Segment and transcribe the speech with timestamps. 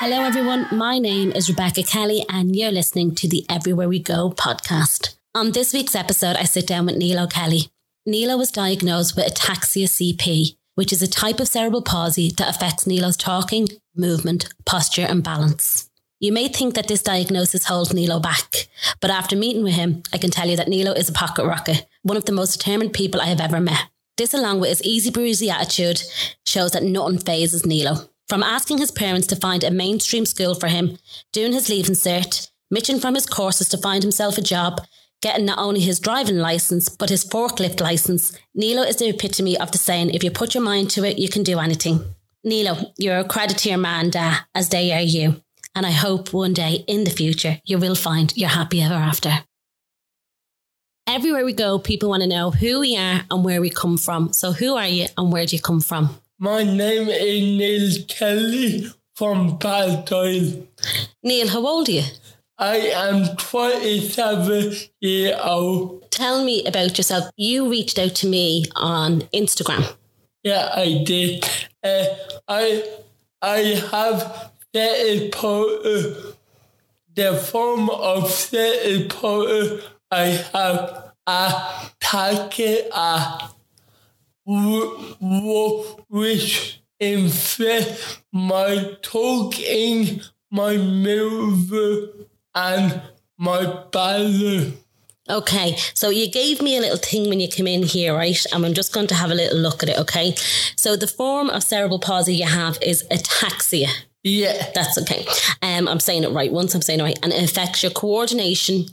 [0.00, 0.68] Hello, everyone.
[0.70, 5.16] My name is Rebecca Kelly, and you're listening to the Everywhere We Go podcast.
[5.34, 7.72] On this week's episode, I sit down with Neil O'Kelly.
[8.06, 12.86] Neil was diagnosed with ataxia CP, which is a type of cerebral palsy that affects
[12.86, 15.90] Nilo's talking, movement, posture, and balance.
[16.20, 18.68] You may think that this diagnosis holds Nilo back,
[19.00, 21.88] but after meeting with him, I can tell you that Nilo is a pocket rocket,
[22.04, 23.86] one of the most determined people I have ever met.
[24.16, 26.04] This, along with his easy breezy attitude,
[26.46, 28.08] shows that nothing phases Nilo.
[28.28, 30.98] From asking his parents to find a mainstream school for him,
[31.32, 34.82] doing his leaving cert, mitching from his courses to find himself a job,
[35.22, 39.72] getting not only his driving license, but his forklift license, Nilo is the epitome of
[39.72, 42.04] the saying, if you put your mind to it, you can do anything.
[42.44, 45.42] Nilo, you're a credit to your man, Da, as they are you.
[45.74, 49.44] And I hope one day in the future you will find your happy ever after.
[51.06, 54.34] Everywhere we go, people want to know who we are and where we come from.
[54.34, 56.20] So, who are you and where do you come from?
[56.40, 58.86] My name is Neil Kelly
[59.16, 60.68] from Baldoyle.
[61.20, 62.04] Neil, how old are you?
[62.56, 66.08] I am 27 years old.
[66.12, 67.24] Tell me about yourself.
[67.36, 69.96] You reached out to me on Instagram.
[70.44, 71.44] Yeah, I did.
[71.82, 72.04] Uh,
[72.46, 72.84] I
[73.42, 73.58] I
[73.90, 76.14] have set porter.
[77.16, 79.80] The form of set power
[80.12, 83.50] I have a target a
[86.08, 93.02] which infect my talking, my movement, and
[93.36, 94.76] my balance.
[95.30, 98.42] Okay, so you gave me a little thing when you came in here, right?
[98.50, 100.34] And I'm just going to have a little look at it, okay?
[100.76, 103.88] So the form of cerebral palsy you have is ataxia.
[104.22, 104.70] Yeah.
[104.74, 105.26] That's okay.
[105.60, 106.50] Um, I'm saying it right.
[106.50, 108.86] Once I'm saying it right, and it affects your coordination,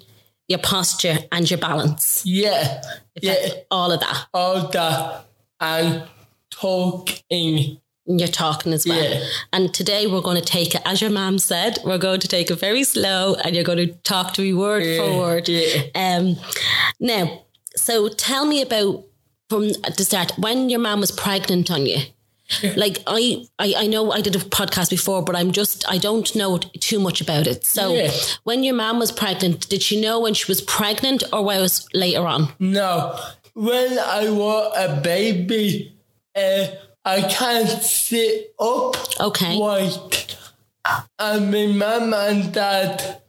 [0.49, 2.25] your posture, and your balance.
[2.25, 2.81] Yeah.
[3.21, 3.51] Yeah.
[3.71, 4.27] All of that.
[4.33, 5.25] All that.
[5.59, 6.03] And
[6.51, 7.79] talking.
[8.07, 9.01] You're talking as well.
[9.19, 9.25] Yeah.
[9.51, 12.51] And today we're going to take it, as your mom said, we're going to take
[12.51, 15.49] it very slow and you're going to talk to me word Yeah, for word.
[15.49, 15.81] yeah.
[15.95, 16.35] Um,
[16.99, 17.45] now,
[17.75, 19.05] so tell me about
[19.49, 21.97] from the start when your mom was pregnant on you.
[22.75, 26.35] Like I, I, I know I did a podcast before, but I'm just I don't
[26.35, 27.65] know too much about it.
[27.65, 28.11] So Yeah.
[28.43, 32.27] when your mom was pregnant, did she know when she was pregnant or was later
[32.27, 32.49] on?
[32.59, 33.19] No.
[33.55, 35.95] When I was a baby,
[36.35, 36.67] uh,
[37.05, 39.57] I can't sit up Okay.
[39.57, 40.37] right.
[41.17, 43.21] And my mum and dad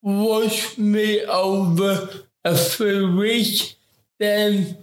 [0.00, 2.08] washed me over
[2.44, 3.74] a few weeks.
[4.20, 4.76] Then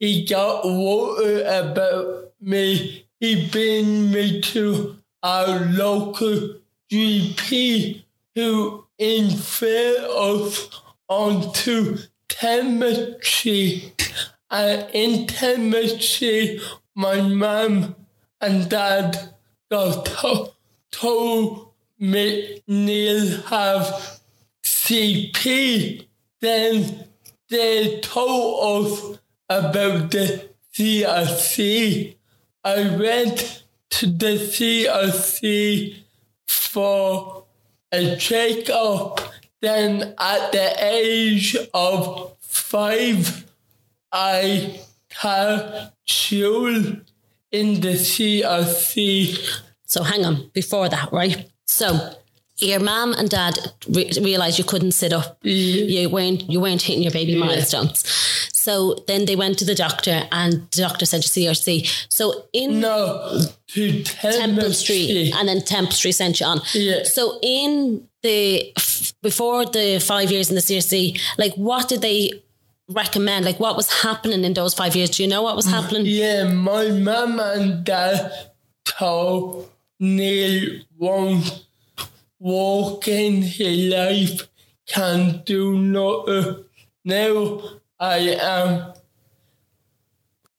[0.00, 3.06] he got water about me.
[3.20, 6.56] He bring me to our local
[6.90, 8.02] GP
[8.34, 10.68] who infer us
[11.08, 13.92] onto chemistry.
[14.50, 16.60] And in chemistry,
[16.94, 17.94] my mum
[18.40, 19.34] and dad
[19.70, 20.52] got to-
[20.90, 21.68] told
[21.98, 24.20] me Neil have
[24.62, 26.06] CP.
[26.40, 27.04] Then
[27.48, 32.16] they told us about the CRC.
[32.64, 35.96] I went to the CRC
[36.46, 37.44] for
[37.92, 39.20] a checkup.
[39.60, 43.49] Then at the age of five,
[44.12, 44.80] I
[45.12, 47.04] had children
[47.50, 49.60] in the CRC.
[49.86, 51.48] So hang on, before that, right?
[51.66, 52.14] So
[52.58, 53.58] your mom and dad
[53.88, 55.38] re- realized you couldn't sit up.
[55.42, 56.00] Yeah.
[56.00, 58.06] You weren't you weren't hitting your baby milestones.
[58.52, 62.06] So then they went to the doctor, and the doctor said CRC.
[62.10, 66.60] So in No, to Temple Street, and then Temple Street sent you on.
[66.74, 67.04] Yeah.
[67.04, 68.72] So in the
[69.22, 72.42] before the five years in the CRC, like what did they
[72.90, 73.44] recommend?
[73.44, 75.10] Like what was happening in those five years?
[75.10, 76.02] Do you know what was happening?
[76.06, 78.50] Yeah, my mum and dad
[78.84, 81.64] told Neil won't
[82.38, 84.48] walk in his life,
[84.86, 86.64] can do nothing.
[87.04, 87.62] Now
[87.98, 88.94] I am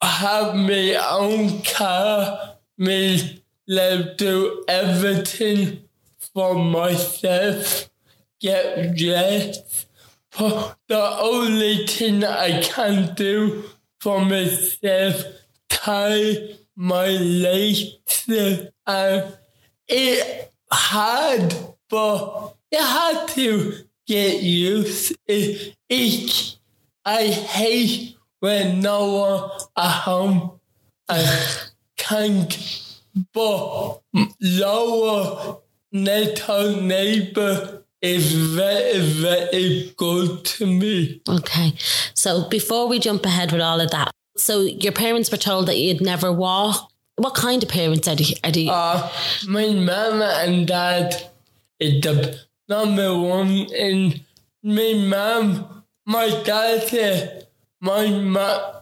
[0.01, 5.83] have my own car, me live do everything
[6.33, 7.89] for myself,
[8.39, 9.87] get dressed.
[10.37, 13.63] The only thing I can do
[13.99, 15.23] for myself,
[15.69, 17.97] tie my legs
[18.87, 19.37] and
[19.87, 21.55] it hard,
[21.89, 23.73] but it had to
[24.07, 25.15] get used.
[25.27, 26.57] It, it,
[27.05, 30.59] I hate when no one at home
[31.09, 31.57] I
[31.97, 32.99] can't,
[33.33, 33.99] but
[34.41, 35.57] lower
[35.91, 41.21] next neighbor is very, very good to me.
[41.27, 41.73] Okay.
[42.13, 45.77] So before we jump ahead with all of that, so your parents were told that
[45.77, 46.89] you'd never walk.
[47.17, 48.33] What kind of parents are they?
[48.43, 49.09] Are they Uh,
[49.47, 51.29] my mama and dad
[51.79, 54.21] is the number one in
[54.63, 57.47] my mom, my dad said,
[57.79, 58.81] my ma-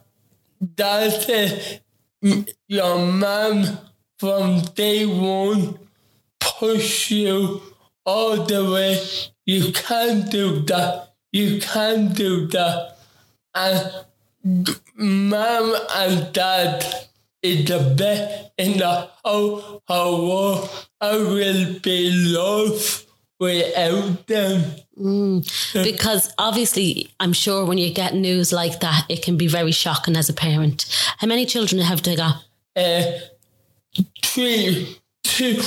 [0.76, 1.82] dad said,
[2.68, 3.80] your mom
[4.18, 5.80] from day one
[6.40, 7.62] push you
[8.06, 9.02] all the way.
[9.46, 11.14] You can't do that.
[11.32, 12.98] You can't do that.
[13.56, 14.06] And
[14.96, 16.84] mom and dad
[17.42, 20.88] is the best in the whole, whole world.
[21.02, 23.08] I will be lost
[23.40, 24.64] without them.
[25.74, 30.18] because obviously I'm sure when you get news like that, it can be very shocking
[30.18, 30.86] as a parent.
[31.18, 32.44] How many children have they got?
[32.76, 33.04] Uh,
[34.24, 35.62] three, two,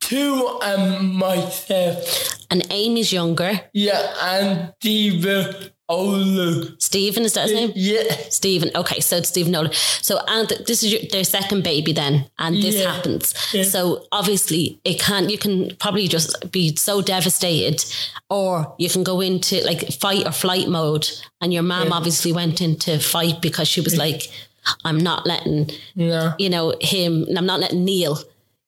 [0.00, 2.34] two um, uh, and myself.
[2.50, 3.60] And Amy's younger.
[3.72, 6.74] Yeah, and Stephen older.
[6.78, 7.72] Stephen is that his name?
[7.74, 8.02] Yeah.
[8.30, 8.70] Stephen.
[8.74, 9.72] Okay, so it's Stephen Nolan.
[10.02, 12.92] So and this is your, their second baby then, and this Yeah.
[12.94, 13.34] happens.
[13.52, 13.64] Yeah.
[13.64, 17.84] So obviously it can you can probably just be so devastated,
[18.28, 21.08] or you can go into like fight or flight mode.
[21.40, 24.28] And your mom obviously went into fight because she was like,
[24.84, 26.34] "I'm not letting No.
[26.38, 27.26] you know him.
[27.36, 28.18] I'm not letting Neil."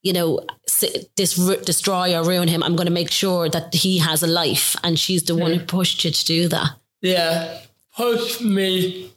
[0.02, 0.40] You know,
[0.82, 2.62] s- dis- destroy or ruin him.
[2.62, 5.60] I'm going to make sure that he has a life, and she's the one who
[5.64, 6.70] pushed you to do that.
[7.00, 7.60] Yeah.
[7.96, 9.12] Push me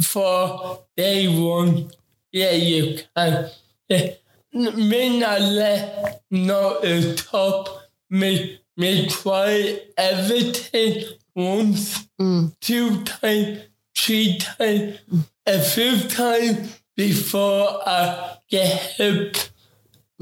[0.00, 1.90] for day one.
[2.32, 3.50] Yeah, you can.
[3.88, 4.10] Yeah.
[4.54, 7.68] N- Me not let no the top.
[8.10, 11.04] Me me try everything
[11.34, 12.54] once, mm.
[12.60, 13.60] two times,
[13.94, 14.98] three times,
[15.46, 18.96] a few times before I get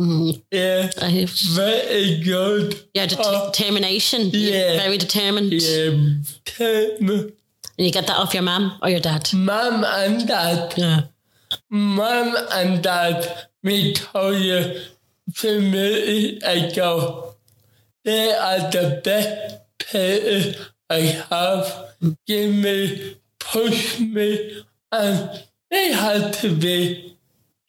[0.05, 0.45] hip.
[0.51, 2.77] Yeah, I- very good.
[2.95, 4.31] Yeah, det- Uh, determination.
[4.33, 4.83] You're yeah.
[4.83, 5.53] very determined.
[5.53, 5.93] Yeah,
[6.45, 6.97] tell
[7.79, 9.33] And you get that off your mum or your dad.
[9.33, 11.01] Mom and dad, Yeah.
[11.71, 14.81] mom and dad, me told you
[15.35, 17.35] two minutes ago,
[18.05, 20.59] they are the best parents
[20.91, 21.01] I
[21.31, 21.65] have.
[22.27, 24.63] Give me, push me,
[24.93, 25.31] and
[25.71, 27.17] they had to be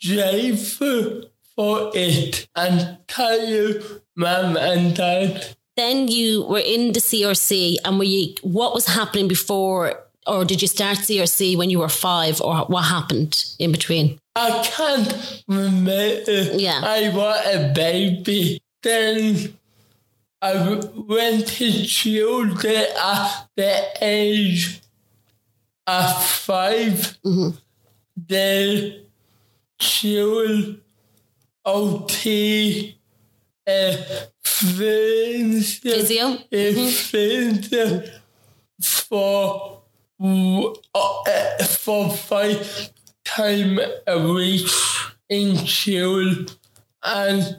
[0.05, 1.23] grateful
[1.61, 2.47] for it.
[2.55, 8.33] And tell you, mom and dad, Then you were in the CRC and were you,
[8.41, 9.93] what was happening before
[10.27, 14.19] or did you start CRC when you were five or what happened in between?
[14.35, 16.21] I can't remember.
[16.67, 16.81] Yeah.
[16.83, 18.61] I was a baby.
[18.81, 19.57] Then
[20.41, 24.81] I went to children at the age
[25.85, 27.49] of 5 mm-hmm.
[28.15, 29.05] Then
[29.79, 30.81] children
[31.65, 32.97] OT
[34.43, 35.77] friends.
[35.79, 36.27] Physio?
[36.51, 37.69] uh, friends
[38.79, 39.81] for
[40.21, 42.91] uh, uh, for five
[43.23, 44.67] time a week
[45.29, 46.45] in school
[47.03, 47.57] and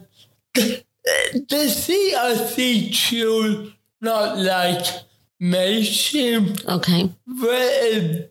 [0.54, 0.84] the,
[1.32, 4.84] the CRC school not like
[5.40, 7.10] Mayhem Okay.
[7.26, 8.28] very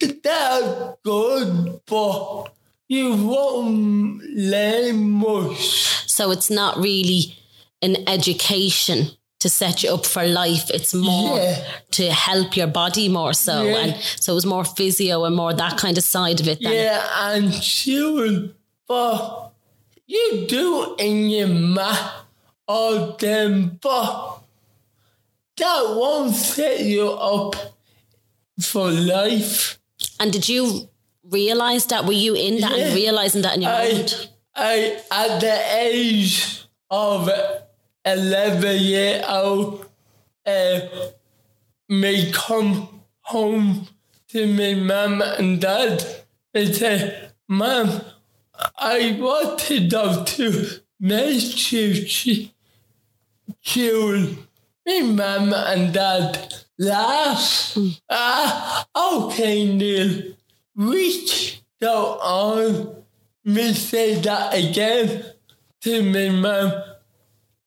[0.00, 2.52] they're good but
[2.88, 6.08] you won't learn much.
[6.10, 7.36] So it's not really
[7.82, 10.68] an education to set you up for life.
[10.70, 11.64] It's more Yeah.
[11.92, 13.62] to help your body more so.
[13.62, 13.76] Yeah.
[13.76, 16.58] And so it was more physio and more that kind of side of it.
[16.60, 16.72] Then.
[16.72, 18.48] Yeah, and school,
[18.88, 19.52] but
[20.06, 22.10] you do in your math
[22.66, 24.40] all them, but
[25.58, 27.54] that won't set you up
[28.60, 29.78] for life.
[30.18, 30.88] And did you
[31.30, 32.04] realize that?
[32.04, 32.86] Were you in that Yeah.
[32.86, 34.28] and realizing that in your I, mind?
[34.54, 37.30] I, at the age of
[38.04, 39.86] 11 year old,
[40.46, 40.80] uh,
[41.88, 43.88] me come home
[44.28, 46.04] to my mum and dad
[46.54, 48.00] and say, Mum,
[48.76, 52.52] I want to go to Massachusetts.
[53.62, 54.46] June.
[54.86, 57.76] My mum and dad laugh.
[58.10, 60.34] Ah, okay, Neil.
[60.78, 63.02] Reach go on.
[63.44, 65.24] Me say that again
[65.80, 66.72] to me, mum.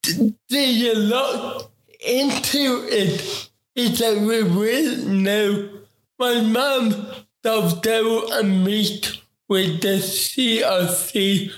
[0.01, 3.49] Do you look into it?
[3.75, 5.69] Said, we will now.
[6.17, 7.07] My mum
[7.43, 11.51] does do a meet with the CRC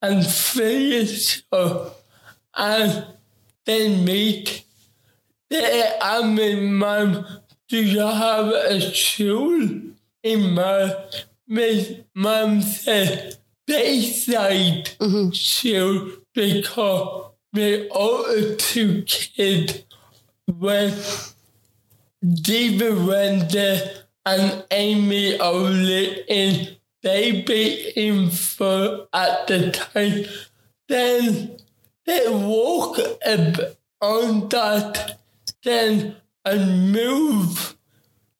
[0.00, 1.92] and finish her
[2.54, 3.06] and
[3.66, 4.64] then meet.
[5.50, 7.26] They asked me, Mum,
[7.68, 9.80] do you have a school
[10.22, 10.94] in my,
[11.46, 15.30] my mum uh, said, Bayside mm-hmm.
[15.30, 19.84] school because my other two kids
[20.46, 21.34] went
[22.22, 23.80] David Render
[24.26, 30.24] and Amy only in baby info at the time.
[30.88, 31.58] Then
[32.04, 35.18] they walk bit on that,
[35.62, 37.76] then I move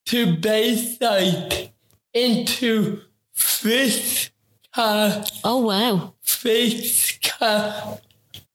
[0.07, 1.71] to Bayside
[2.13, 3.01] into
[3.33, 4.31] Fish
[4.75, 6.15] Car, Oh, wow.
[6.23, 7.99] Fish Car,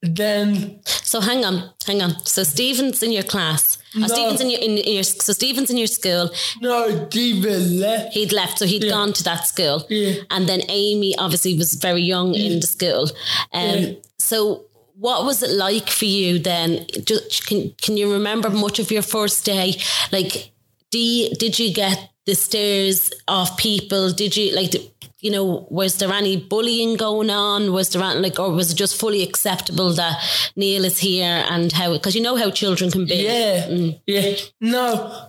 [0.02, 2.24] then So hang on, hang on.
[2.24, 3.78] So Stephen's in your class.
[3.96, 4.06] Uh, No.
[4.06, 6.30] Stephen's in your, in your so Stephen's in your school.
[6.60, 8.12] no David left.
[8.14, 8.90] He'd left, so he'd Yeah.
[8.90, 9.84] gone to that school.
[9.90, 10.22] Yeah.
[10.30, 13.10] And then Amy obviously was very young in the school.
[13.52, 13.92] Um, Yeah.
[14.18, 14.66] So
[15.00, 16.86] what was it like for you then?
[17.04, 19.68] Just, can can you remember much of your first day?
[20.12, 20.52] Like,
[20.90, 24.12] do you, did you get the stares of people?
[24.12, 24.74] Did you like?
[25.22, 27.72] you know, was there any bullying going on?
[27.74, 30.16] Was there any, like, or was it just fully acceptable that
[30.56, 31.92] Neil is here and how?
[31.92, 33.16] Because you know how children can be.
[33.16, 34.00] Yeah, Mm.
[34.06, 34.36] yeah.
[34.62, 35.28] No, uh,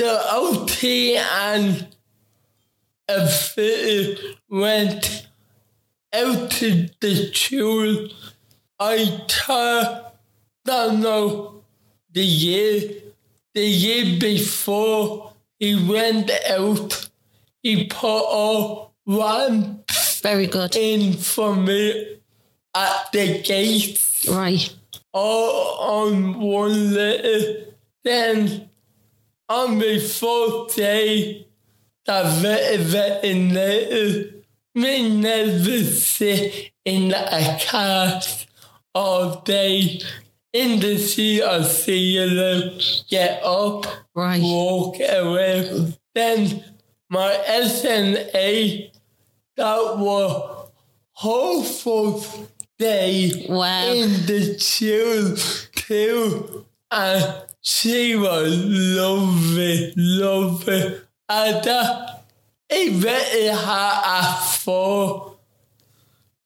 [0.00, 1.88] the OT and
[3.08, 4.16] a
[4.48, 5.26] went
[6.12, 8.08] out to the school.
[8.78, 10.14] I thought,
[10.64, 11.62] don't know,
[12.12, 12.92] the year,
[13.54, 17.08] the year before he went out,
[17.62, 19.90] he put a ramp
[20.22, 20.76] Very good.
[20.76, 22.18] in for me
[22.74, 24.74] at the gate Right.
[25.12, 27.64] all on one letter.
[28.04, 28.70] Then
[29.48, 31.46] on the fourth day,
[32.04, 34.32] the vet veterinary
[34.74, 38.20] me never sit in a car
[38.96, 40.00] all day
[40.54, 42.26] in the sea see you
[43.10, 43.84] get up,
[44.14, 44.40] Right.
[44.42, 45.92] walk away.
[46.14, 46.64] Then
[47.10, 48.90] my SNA,
[49.56, 50.70] that was
[51.12, 52.24] hopeful
[52.78, 53.92] day Wow.
[53.92, 55.36] in the chill
[55.74, 56.64] too.
[56.90, 58.54] And she was
[59.00, 61.00] lovely, lovely.
[61.28, 62.06] And uh,
[62.70, 65.36] it very hard for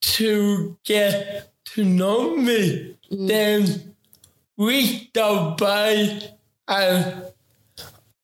[0.01, 2.97] to get to know me.
[3.11, 3.29] Mm.
[3.29, 3.95] Then
[4.57, 6.21] we go by
[6.69, 7.25] and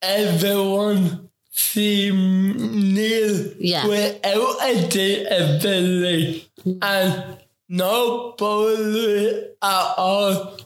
[0.02, 3.86] everyone see Neil Yeah.
[3.86, 7.38] without a disability and mm.
[7.68, 10.58] no bully at all.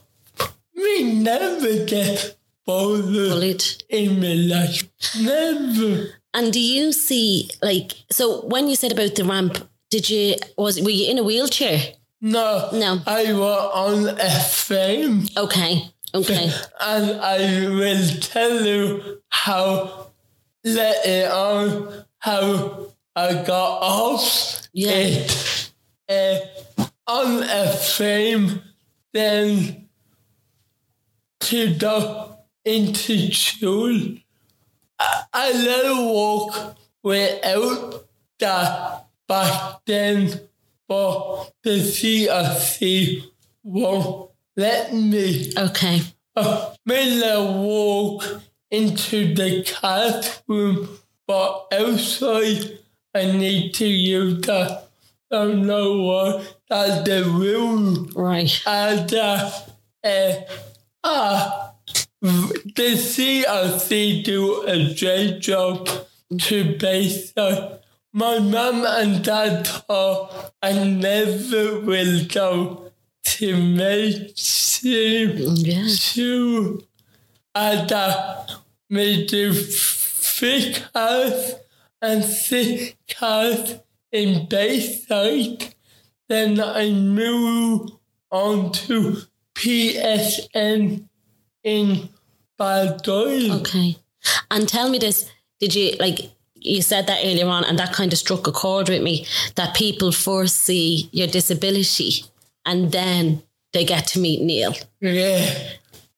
[0.75, 3.63] We never get bullied Bullied.
[3.89, 4.83] in my life.
[5.19, 6.07] Never.
[6.33, 10.81] And do you see like so when you said about the ramp, did you was
[10.81, 11.93] were you in a wheelchair?
[12.21, 12.69] No.
[12.73, 13.01] No.
[13.07, 15.27] I was on a frame.
[15.35, 15.89] Okay.
[16.13, 16.51] Okay.
[16.81, 20.07] and I will tell you how
[20.63, 24.91] later on how I got off Yeah.
[24.91, 25.71] it
[26.07, 26.37] uh,
[27.07, 28.61] on a frame,
[29.13, 29.89] then
[31.41, 33.97] to go into school.
[34.99, 38.05] I, I let walk without
[38.39, 40.41] that back then,
[40.91, 43.23] but the CRC
[43.63, 45.53] won't let me.
[45.57, 46.01] Okay.
[46.35, 48.25] Uh, made a walk
[48.69, 52.79] into the classroom, but outside
[53.15, 54.83] I need to use the
[55.29, 58.09] don't know what that's the rule.
[58.13, 58.61] Right.
[58.67, 59.49] And uh,
[60.03, 60.33] uh,
[61.05, 61.71] uh,
[62.21, 65.87] the CRC do a great job
[66.37, 67.80] to base on.
[68.13, 70.29] My mum and dad are
[70.61, 72.91] I never will go
[73.23, 75.87] to mainstream Yeah.
[76.13, 76.83] to
[77.55, 78.45] other
[78.89, 81.53] major thick cars
[82.01, 83.75] and thick cars
[84.11, 85.73] in Bayside.
[86.27, 87.93] Then I moved
[88.31, 89.21] on to
[89.55, 91.07] PSN
[91.63, 92.09] in
[92.59, 93.61] Baldoyle.
[93.61, 93.97] Okay.
[94.49, 98.13] And tell me this, did you like you said that earlier on and that kind
[98.13, 99.25] of struck a chord with me
[99.55, 102.25] that people foresee your disability
[102.65, 104.73] and then they get to meet Neil.
[104.99, 105.53] Yeah.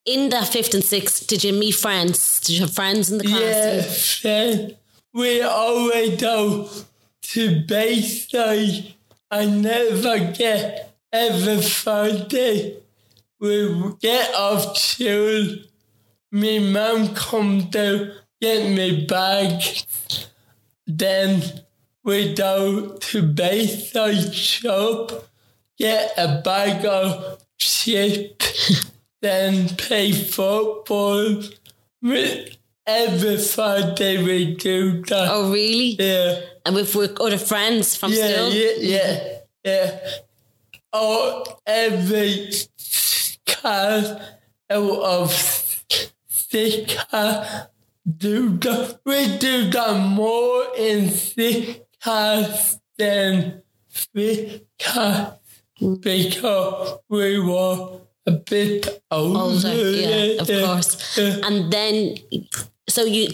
[0.05, 2.41] In that fifth and sixth, did you meet friends?
[2.41, 3.39] Did you have friends in the class?
[3.39, 4.75] Yes, then
[5.13, 6.69] we always go
[7.21, 8.93] to Bayside.
[9.31, 12.77] I never get every Friday.
[13.39, 15.57] We get off school.
[16.31, 19.61] My mum come down, get me bag.
[20.85, 21.41] Then
[22.03, 25.11] we go to Bayside shop,
[25.77, 31.41] get a bag of chips, then play football.
[32.01, 35.29] We, every Friday we do that.
[35.31, 35.95] Oh, really?
[35.97, 36.41] Yeah.
[36.65, 38.49] And with, with other friends from Yeah, school?
[38.53, 39.99] yeah, yeah, yeah.
[40.91, 42.51] Oh, every
[43.47, 44.19] car
[44.69, 45.31] out of
[46.27, 47.69] six car
[48.05, 48.99] do that.
[49.05, 55.33] We do that more in six cars than three cars
[56.01, 59.39] because we were a bit older.
[59.39, 61.17] Older, yeah, of course.
[61.43, 62.17] And then,
[62.87, 63.27] so you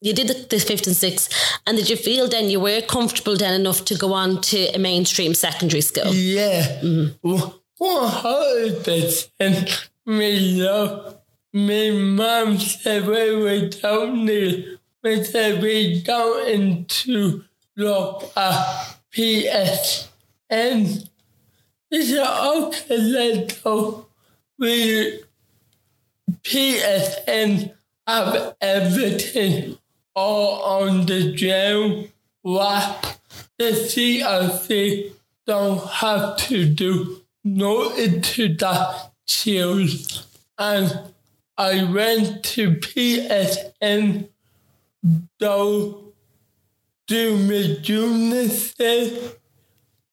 [0.00, 1.32] you did the, the fifth and sixth,
[1.66, 4.78] and did you feel then you were comfortable then enough to go on to a
[4.78, 6.12] mainstream secondary school?
[6.12, 6.80] Yeah.
[6.82, 7.48] Mm-hmm.
[7.78, 9.90] One hundred percent.
[10.06, 11.21] Me love.
[11.54, 14.78] My mom said we down there.
[15.02, 17.44] We said we going to
[17.76, 20.08] look at PSN.
[20.48, 24.06] Said, okay, let's go.
[24.58, 25.20] We
[26.42, 27.74] PSN
[28.06, 29.76] have everything
[30.14, 32.08] all on the ground.
[32.40, 33.18] What
[33.58, 35.12] the CRC
[35.46, 39.90] don't have to do nothing to that child.
[40.58, 41.11] And
[41.58, 44.28] I went to PSN
[45.38, 46.12] though
[47.06, 48.48] do my junior.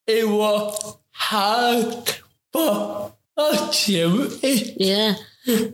[0.07, 2.15] It was hard,
[2.51, 3.15] but.
[4.77, 5.13] Yeah.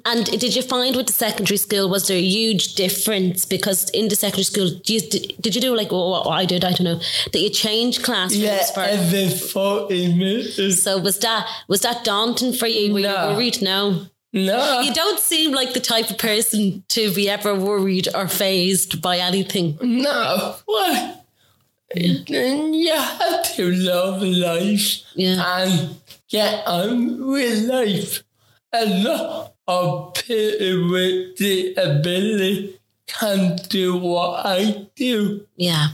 [0.05, 4.07] And did you find with the secondary school was there a huge difference because in
[4.07, 6.99] the secondary school you, did you do like what I did I don't know
[7.33, 10.83] that you change classrooms Yeah, for every 40 minutes.
[10.83, 13.29] so was that was that daunting for you were No.
[13.31, 14.81] you worried no No.
[14.81, 19.17] you don't seem like the type of person to be ever worried or phased by
[19.19, 21.25] anything No, what?
[21.95, 25.41] You have to love life Yeah.
[25.63, 25.95] and
[26.27, 28.23] get on with life.
[28.73, 35.47] A lot of people with disability can't do what I do.
[35.55, 35.87] yeah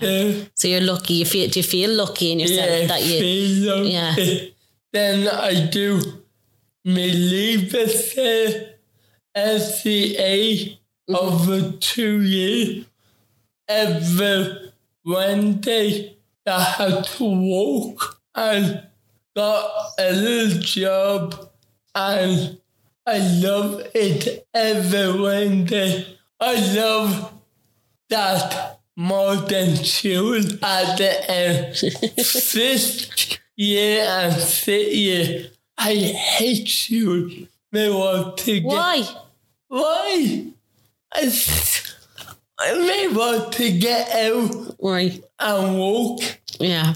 [0.00, 3.18] Yeah, so you're lucky you feel do you feel lucky in yourself yeah, that you
[3.20, 3.90] feel okay.
[3.90, 4.48] yeah.
[4.92, 6.00] Then I do
[7.88, 8.80] set
[9.36, 12.86] LCA over two years.
[13.66, 14.72] Every
[15.04, 16.16] Wednesday,
[16.46, 18.86] I had to walk and
[19.34, 21.50] got a little job
[21.94, 22.58] and
[23.06, 26.18] I love it every Wednesday.
[26.40, 27.32] I love
[28.10, 31.76] that more than children at the end.
[32.24, 37.48] Fifth year and sixth year, I hate you.
[37.72, 39.02] To get why
[39.68, 40.46] why?
[41.12, 46.20] I may want to get out why and walk.
[46.60, 46.94] yeah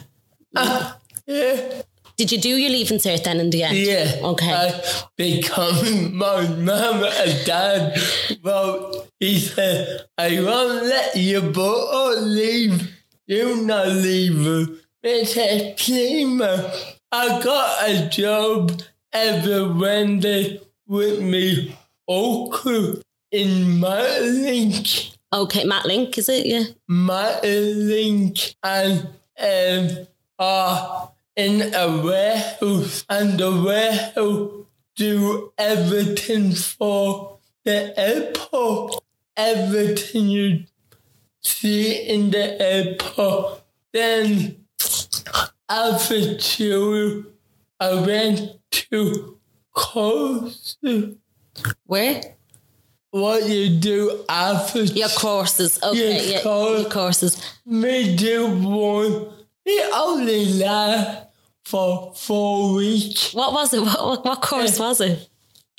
[0.56, 1.82] Ah, yeah.
[2.16, 4.20] did you do your leaving cert then in the end Yeah.
[4.22, 4.80] okay I
[5.16, 7.98] become my mum and dad.
[8.42, 12.94] Well, he said, I won't let you both leave.
[13.26, 14.78] You not leave.
[15.02, 16.72] They said, Plima,
[17.10, 21.76] I got a job every Wednesday with me
[22.08, 25.16] uncle in Marlink.
[25.32, 30.06] okay Matt Link is it yeah Marlink and um
[30.38, 34.58] are in a warehouse and the warehouse
[34.98, 39.02] do everything for the airport.
[39.36, 40.64] Everything you
[41.40, 43.62] see in the airport.
[43.92, 44.66] Then
[45.68, 47.32] after two
[47.80, 49.38] I went to
[49.72, 50.76] course
[51.86, 52.20] where
[53.10, 56.80] what you do after Your courses, okay, Yes, yeah, course.
[56.82, 57.42] your courses.
[57.64, 59.32] me do one.
[59.64, 61.26] It only lasts
[61.64, 63.32] for four weeks.
[63.32, 63.80] What was it?
[63.80, 65.28] What, what course was it?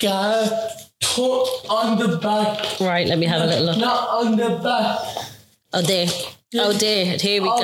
[0.00, 0.50] Got
[1.00, 2.80] put on the back.
[2.80, 3.78] Right, let me have a little look.
[3.78, 4.98] Not on the back.
[5.72, 6.06] Oh, there.
[6.54, 7.54] Oh, dear, Here we go.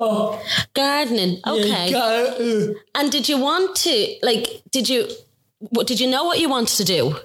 [0.00, 0.66] Oh, Off the.
[0.74, 1.40] Gardening.
[1.46, 2.74] Okay.
[2.94, 5.08] And did you want to, like, did you,
[5.60, 7.16] what, did you know what you wanted to do?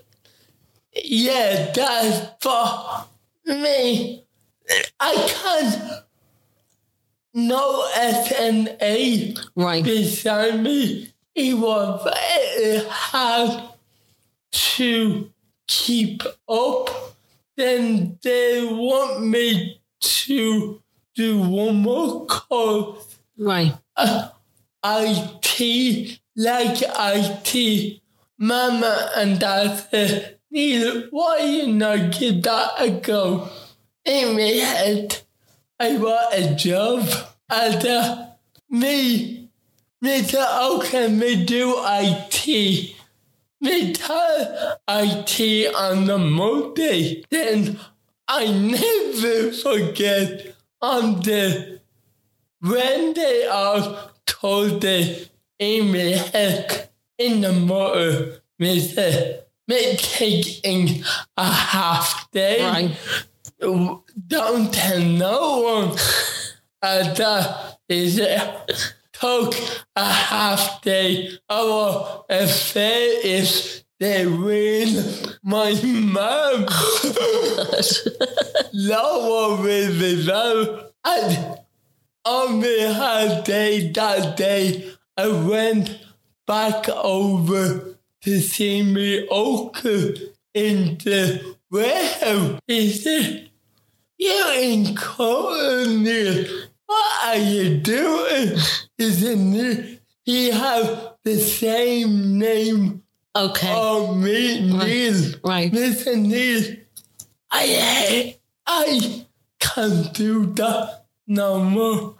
[1.03, 3.05] yeah, that's for
[3.47, 4.23] me.
[4.99, 6.03] I can't.
[7.33, 9.83] No SNA Right.
[9.83, 11.11] beside me.
[11.33, 13.69] It was very hard
[14.51, 15.31] to
[15.65, 16.89] keep up.
[17.57, 20.82] Then they want me to
[21.15, 23.17] do one more course.
[23.37, 23.73] Right.
[24.85, 28.01] IT, like IT.
[28.37, 33.47] Mama and Dad said, Neil, why you not give that a go?
[34.05, 35.21] In my head,
[35.79, 37.07] I want a job.
[37.49, 38.25] And uh,
[38.69, 39.49] me,
[40.01, 42.95] me said, how can we do IT?
[43.61, 47.23] Me tell IT on the Monday.
[47.29, 47.79] Then
[48.27, 51.79] I never forget on the
[52.59, 61.03] when they are told they in my head in the motor, me say, me taking
[61.37, 62.63] a half day.
[62.63, 62.97] Right.
[63.59, 65.97] Don't tell no one.
[66.81, 68.93] And that is it.
[69.13, 69.55] Took
[69.95, 71.29] a half day.
[71.49, 74.89] Our affair is they win
[75.43, 76.65] my mom.
[78.73, 80.81] Lower with the mom.
[81.05, 81.59] And
[82.25, 85.97] on my hard day that day, I went
[86.45, 90.13] back over to see me uncle
[90.53, 92.59] in the warehouse.
[92.67, 93.51] He said,
[94.17, 96.45] You're in Colonial.
[96.85, 98.57] What are you doing?
[98.97, 103.02] He said, "Neil, He have the same name
[103.35, 103.73] Okay.
[103.75, 105.33] of me, Neil.
[105.43, 105.71] Right.
[105.71, 106.15] Mr.
[106.15, 106.77] Neil,
[107.51, 108.35] I,
[108.67, 109.25] I
[109.59, 112.15] can't do that no more.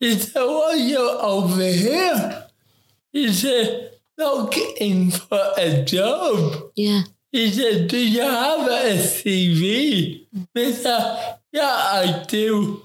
[0.00, 2.46] He said, why you over here?
[3.12, 6.70] He said, looking for a job.
[6.76, 7.02] Yeah.
[7.30, 10.26] He said, do you have a CV?
[10.56, 12.82] I said, yeah, I do.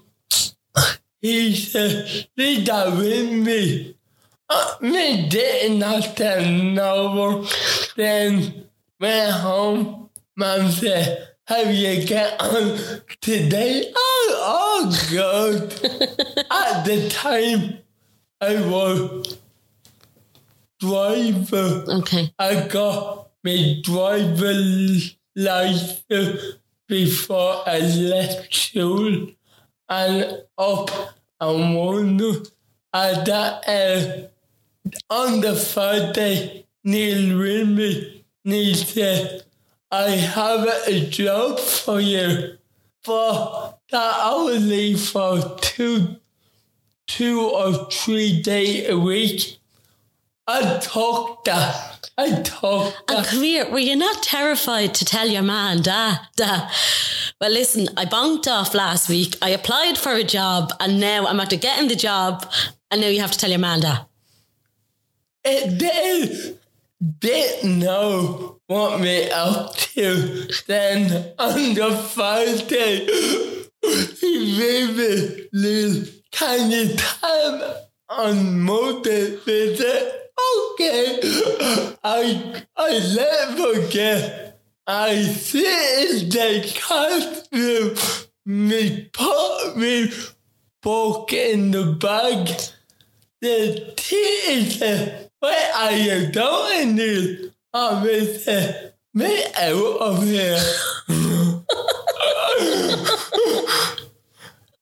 [1.22, 3.96] He said, leave that with me.
[4.82, 7.48] Me didn't have to no one.
[7.96, 8.66] Then
[9.00, 10.10] went home.
[10.36, 12.78] Mom said, have you get on
[13.22, 13.92] today?
[13.96, 15.74] Oh, oh God.
[16.52, 17.80] At the time,
[18.40, 19.38] I was
[20.80, 21.84] driver.
[22.00, 22.34] Okay.
[22.40, 24.54] I got my driver
[25.36, 26.42] license
[26.88, 29.28] before I left school
[29.90, 30.90] and up
[31.42, 32.20] and one
[32.94, 34.28] and that uh,
[35.10, 39.44] on the third day Neil Rimmy Neil said
[39.92, 42.58] I have a job for you
[43.04, 46.18] for that I will leave for two
[47.10, 49.60] two or three days a week.
[50.48, 52.10] I took that.
[52.18, 53.26] I And that.
[53.28, 56.70] come here, were you not terrified to tell your man, da, da?
[57.42, 59.36] Well, listen, I bonked off last week.
[59.42, 62.52] I applied for a job and now I'm after getting the job
[62.92, 64.06] and now you have to tell your man, da.
[65.78, 66.60] Did,
[67.20, 70.48] didn't know what me up to.
[70.68, 73.08] Then on the Friday,
[74.20, 75.50] he made me
[76.32, 77.62] can time
[78.10, 78.60] on
[79.46, 80.32] visit?
[80.58, 81.20] Okay.
[82.04, 84.62] I I never forget.
[84.88, 87.96] I sit in the classroom,
[88.46, 90.12] me put me
[90.82, 92.50] book in the bag.
[93.42, 97.52] The teacher, what are you doing?
[97.74, 100.58] I was uh, me out of here.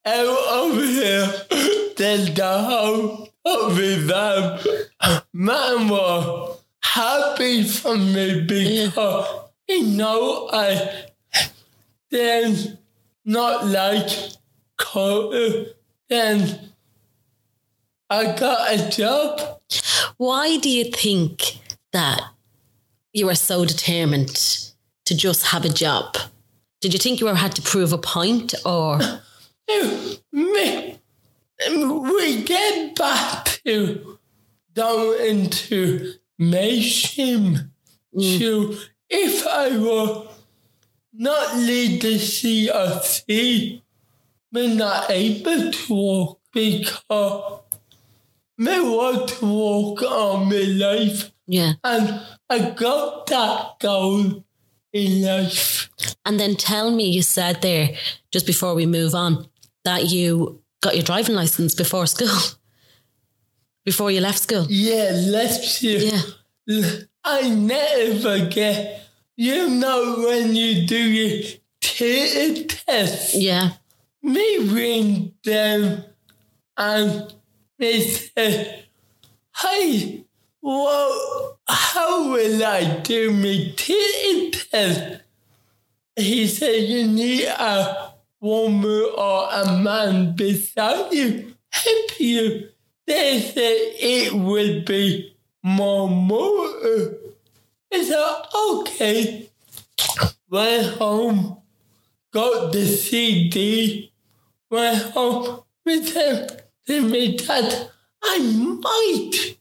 [0.06, 1.34] out of here.
[1.96, 3.76] Then the whole of
[4.08, 4.60] them.
[5.34, 9.28] Man was happy for me because
[9.67, 11.08] you know I
[12.10, 12.78] then
[13.26, 14.10] not like
[14.78, 15.65] Carter.
[16.10, 16.72] Then
[18.10, 19.57] I got a job.
[20.17, 21.60] Why do you think
[21.93, 22.21] that
[23.13, 24.73] you were so determined
[25.05, 26.17] to just have a job?
[26.81, 28.99] Did you think you ever had to prove a point or?
[30.31, 30.99] Me,
[31.69, 34.19] we get back to
[34.73, 37.69] down into Mayshim.
[38.13, 38.79] So mm.
[39.10, 40.27] if I were
[41.13, 43.81] not lead the CRC,
[44.53, 47.62] we're not able to walk because
[48.58, 51.32] me want to walk on my life.
[51.48, 51.74] Yeah.
[51.84, 54.43] And I got that goal
[54.93, 55.89] in life.
[56.26, 57.96] And then tell me, you said there,
[58.32, 59.48] just before we move on,
[59.86, 62.36] that you got your driving license before school,
[63.86, 64.65] before you left school.
[64.70, 66.22] Yeah, left you.
[66.67, 66.91] Yeah.
[67.24, 69.04] I never forget.
[69.36, 71.43] You know when you do your
[71.82, 73.72] theory test, Yeah.
[74.24, 76.04] me ring them
[76.76, 77.34] and
[77.77, 78.85] they said,
[79.55, 80.25] Hey,
[80.61, 85.21] well, how will I do my theory test?
[86.15, 92.69] He said, You need a woman or a man beside you, help you.
[93.05, 97.17] They said it would be more motor.
[97.93, 98.35] I said,
[98.69, 99.49] Okay.
[100.49, 101.57] Went home,
[102.31, 104.11] got the CD,
[104.69, 106.13] went home with
[106.88, 107.89] to my.
[108.23, 109.58] I might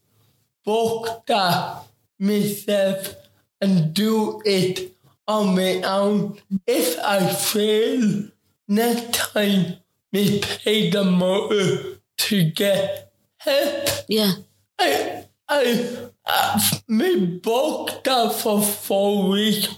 [0.65, 1.85] book that
[2.19, 3.15] myself
[3.61, 4.93] and do it
[5.29, 6.39] on my own.
[6.67, 8.29] If I fail
[8.69, 9.77] next time,
[10.13, 13.89] me pay the motor to get help.
[14.09, 14.33] Yeah.
[14.79, 19.69] I, I, I me booked that for four weeks,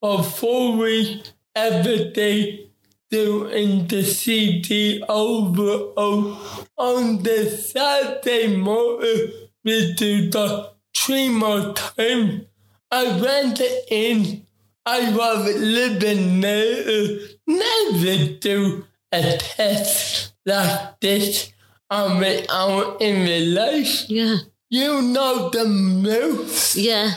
[0.00, 2.67] for four weeks every day,
[3.10, 6.36] doing the CD over, over.
[6.76, 9.32] On the Saturday morning,
[9.64, 12.44] we do the three more times.
[12.90, 14.46] I went in,
[14.86, 21.52] I was living there, never do a test like this
[21.90, 24.08] on my own in my life.
[24.08, 24.36] Yeah.
[24.70, 26.76] You know the moves.
[26.76, 27.12] Yeah.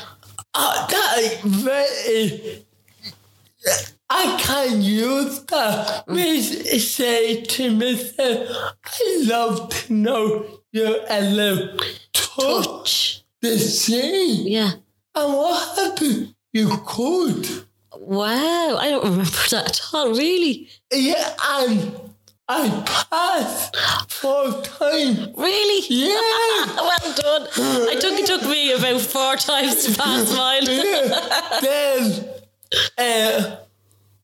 [0.54, 2.66] Uh, that is very.
[4.14, 6.06] I can use that.
[6.06, 11.78] Me say to myself, I love to know you're a little
[12.12, 14.48] touch the same.
[14.48, 14.72] Yeah.
[15.16, 16.36] And what happened?
[16.52, 17.48] You could.
[17.96, 18.78] Wow.
[18.78, 20.68] I don't remember that at all, really.
[20.92, 22.02] Yeah, and
[22.50, 23.78] I passed
[24.12, 25.30] four times.
[25.38, 25.86] Really?
[25.88, 26.76] Yeah.
[26.76, 27.48] well done.
[27.90, 30.66] I took it took me about four times to pass mine.
[31.62, 32.26] then
[32.98, 33.56] uh,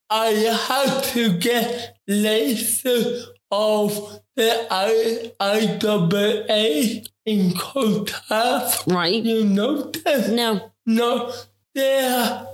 [0.10, 8.88] I had to get laser of the I IAA in Clontarf.
[8.88, 9.24] right.
[9.24, 10.30] You know that?
[10.32, 10.72] No.
[10.90, 11.34] No,
[11.76, 12.46] they,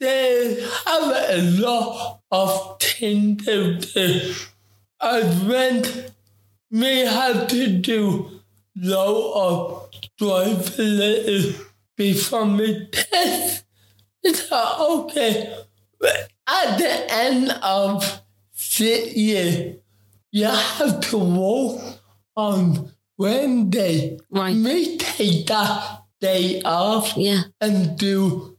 [0.00, 3.78] they have a lot of Tinder.
[5.00, 6.10] I went,
[6.68, 8.40] me had to do
[8.74, 11.60] lot of driver letters
[11.96, 13.64] before my test.
[14.24, 15.56] It's like, okay,
[16.46, 18.22] at the end of
[18.78, 19.76] the year,
[20.30, 21.80] you have to walk
[22.36, 24.18] on Wednesday.
[24.30, 24.54] Right.
[24.54, 27.42] Me take that day off Yeah.
[27.60, 28.56] and do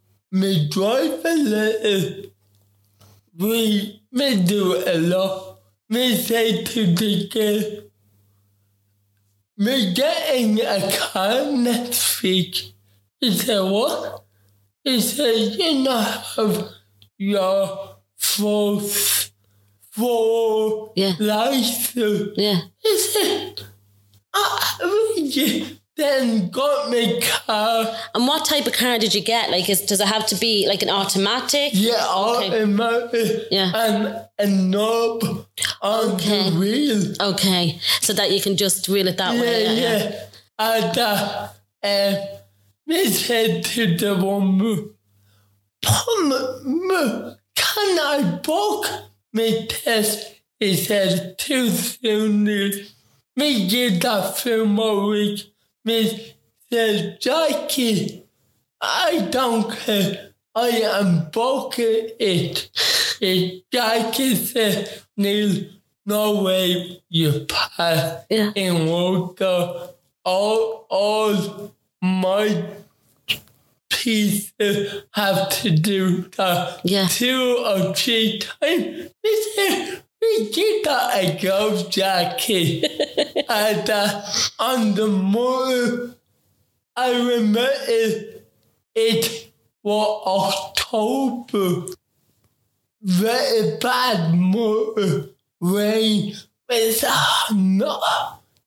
[1.35, 2.23] letter.
[3.37, 5.59] We me do a lot.
[5.89, 7.83] Me say to the girl,
[9.57, 12.73] me getting a car next week.
[13.19, 14.23] He said, what?
[14.83, 16.69] He said, you know have
[17.17, 18.79] your full,
[19.91, 21.13] full Yeah.
[21.19, 22.31] license.
[22.37, 22.59] Yeah.
[22.83, 23.63] Is it
[25.95, 27.87] then got my car.
[28.13, 29.49] And what type of car did you get?
[29.49, 31.71] Like, is, does it have to be like an automatic?
[31.73, 32.47] Yeah, Okay.
[32.49, 33.47] automatic.
[33.49, 33.71] Yeah.
[33.75, 35.23] And a knob
[35.81, 36.51] on Okay.
[36.51, 37.13] the wheel.
[37.31, 37.79] Okay.
[38.01, 39.75] So that you can just wheel it that Yeah, way.
[39.75, 39.97] yeah.
[39.97, 40.21] yeah.
[40.59, 41.47] And uh,
[41.83, 42.15] uh,
[42.85, 44.93] we said to the woman,
[45.83, 48.85] "Mum, can I book
[49.33, 50.33] my test?
[50.59, 52.43] He said, too soon.
[53.35, 55.45] Me give that few more weeks.
[55.85, 56.33] Me
[56.71, 58.23] said, Jackie,
[58.81, 60.31] I don't care.
[60.55, 62.69] I am booking it.
[63.21, 65.65] If Jackie said, Neil,
[66.05, 68.51] no way you pass Yeah.
[68.55, 69.89] in water.
[70.25, 72.65] All, all my
[74.07, 77.07] pieces have to do that Yeah.
[77.09, 79.11] two or three times.
[80.21, 82.83] We did that ago, Jackie.
[83.49, 84.21] and uh,
[84.59, 86.15] on the motor,
[86.95, 88.47] I remember it,
[88.95, 89.51] it
[89.83, 90.23] was
[90.79, 91.91] October.
[93.01, 96.33] Very bad motor rain.
[96.69, 98.01] It's uh, no,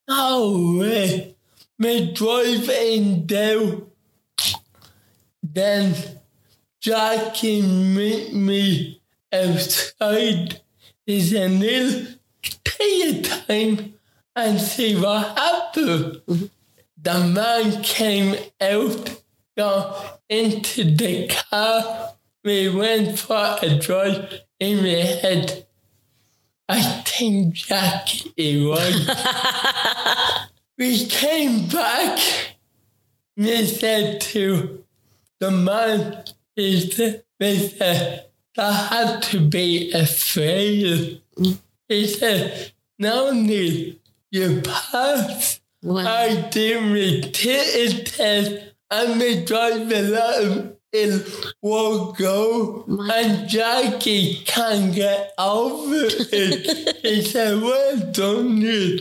[0.06, 1.34] no way.
[1.78, 3.89] Me driving down.
[5.52, 5.94] Then
[6.80, 10.60] Jackie meet me outside.
[11.08, 12.06] Said, Neil,
[12.42, 13.94] take your time
[14.36, 16.22] and see what happened.
[16.96, 19.22] the man came out,
[19.56, 22.14] got into the car.
[22.44, 25.66] We went for a drive in my head.
[26.68, 29.10] I think Jack it was.
[30.78, 32.20] we came back.
[33.36, 34.84] We said to
[35.40, 36.24] the man,
[36.56, 41.18] we said, that had to be a fail.
[41.88, 44.00] He said, no need,
[44.30, 45.60] you pass.
[45.82, 46.06] Wow.
[46.06, 51.24] I did ticket test and my driving license in
[51.60, 52.84] one go.
[52.86, 53.08] Wow.
[53.14, 56.96] And Jackie can't get over it.
[57.02, 58.98] he said, well done, you.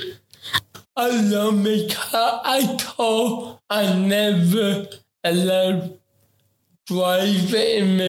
[0.96, 2.42] I love my car.
[2.46, 4.88] I told I never
[5.24, 5.99] allowed
[6.90, 8.09] driving in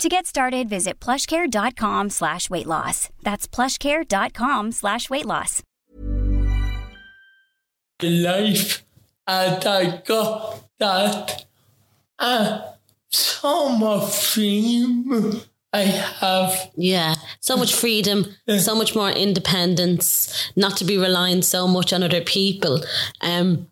[0.00, 3.10] To get started, visit plushcare.com slash weight loss.
[3.22, 5.62] That's plushcare.com slash weight loss.
[8.02, 8.84] life
[9.26, 11.44] and I got that
[12.18, 12.60] uh,
[13.08, 15.40] so much freedom
[15.72, 16.70] I have.
[16.76, 18.26] Yeah, so much freedom,
[18.58, 22.80] so much more independence, not to be relying so much on other people.
[23.20, 23.68] Um,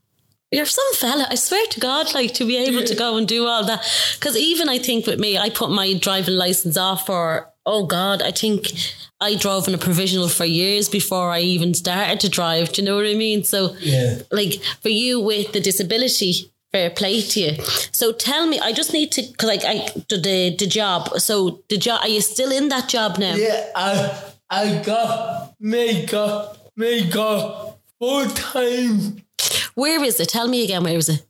[0.53, 3.47] you're some fella, I swear to God, like to be able to go and do
[3.47, 3.85] all that.
[4.15, 8.23] Because even I think with me, I put my driving license off for, oh God,
[8.23, 8.69] I think
[9.21, 12.73] I drove in a provisional for years before I even started to drive.
[12.73, 13.45] Do you know what I mean?
[13.45, 14.19] So, Yeah.
[14.31, 17.65] like for you with the disability, fair play to you.
[17.93, 21.63] So tell me, I just need to, because like I, the, the, the job, so
[21.69, 23.35] the job, are you still in that job now?
[23.35, 29.22] Yeah, I I got me got me got full time
[29.75, 30.29] Where is it?
[30.29, 31.25] Tell me again, where is it?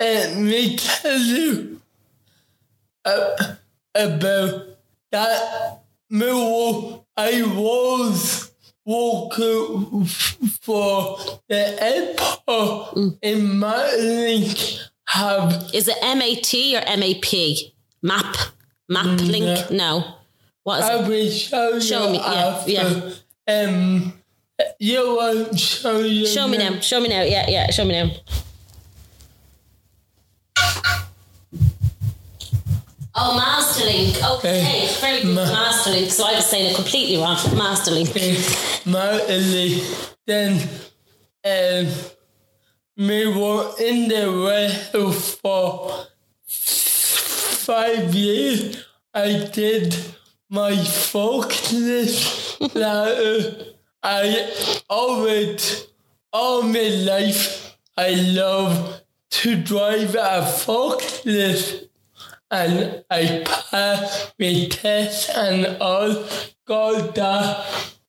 [0.00, 1.80] and me tell you
[3.94, 4.66] about
[5.10, 5.80] that
[6.10, 8.52] move I was
[8.84, 17.72] walking for the airport in Marlink have Is it MAT or MAP?
[18.02, 18.36] Map?
[18.88, 19.70] Map link?
[19.70, 20.04] No.
[20.62, 21.08] What is I it?
[21.08, 23.12] will show you Show me, yeah, after.
[23.48, 24.12] Um,
[24.78, 26.26] you will show you.
[26.26, 26.80] Show me now.
[26.80, 27.22] Show me now.
[27.22, 27.70] Yeah, yeah.
[27.70, 28.10] Show me now.
[33.20, 34.22] Oh, Masterlink.
[34.36, 35.34] Okay, very good.
[35.34, 36.10] Ma- Masterlink.
[36.10, 37.36] So I was saying it completely wrong.
[37.36, 38.86] Masterlink.
[38.86, 39.82] Marley.
[40.26, 40.60] Then,
[41.44, 41.86] um,
[42.96, 46.06] we were in the warehouse for
[46.46, 48.84] five years.
[49.14, 49.96] I did
[50.48, 52.46] my forklift.
[54.02, 55.86] I always,
[56.32, 61.88] all my life, I love to drive a forklift.
[62.50, 66.24] And I pass my test and all.
[66.64, 67.66] God, that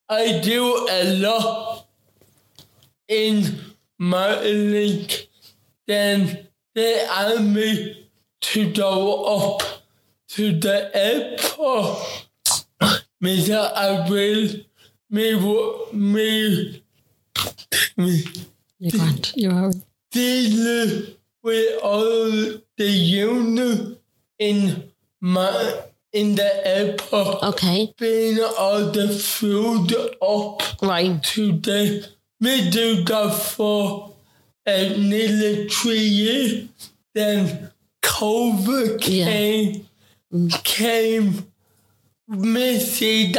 [0.09, 1.87] I do a lot
[3.07, 3.57] in
[3.97, 5.29] my link.
[5.87, 8.09] Then they asked me
[8.41, 9.63] to go up
[10.29, 12.27] to the airport.
[13.23, 13.73] Mr.
[13.73, 14.49] I will
[15.09, 15.33] me
[15.93, 16.83] me
[17.97, 18.23] me
[18.79, 19.33] You can't.
[19.35, 19.75] You're all right.
[20.11, 21.03] deal
[21.43, 22.31] with all
[22.77, 23.99] the units
[24.37, 24.83] in
[25.21, 25.81] my
[26.11, 27.43] in the airport.
[27.43, 27.93] Okay.
[27.97, 31.21] Bring all the food up Right.
[31.23, 32.03] Today,
[32.39, 34.13] we do that for
[34.65, 36.69] uh, nearly three years.
[37.13, 39.25] Then COVID Yeah.
[39.25, 39.85] came
[40.63, 41.48] came
[42.29, 43.31] me see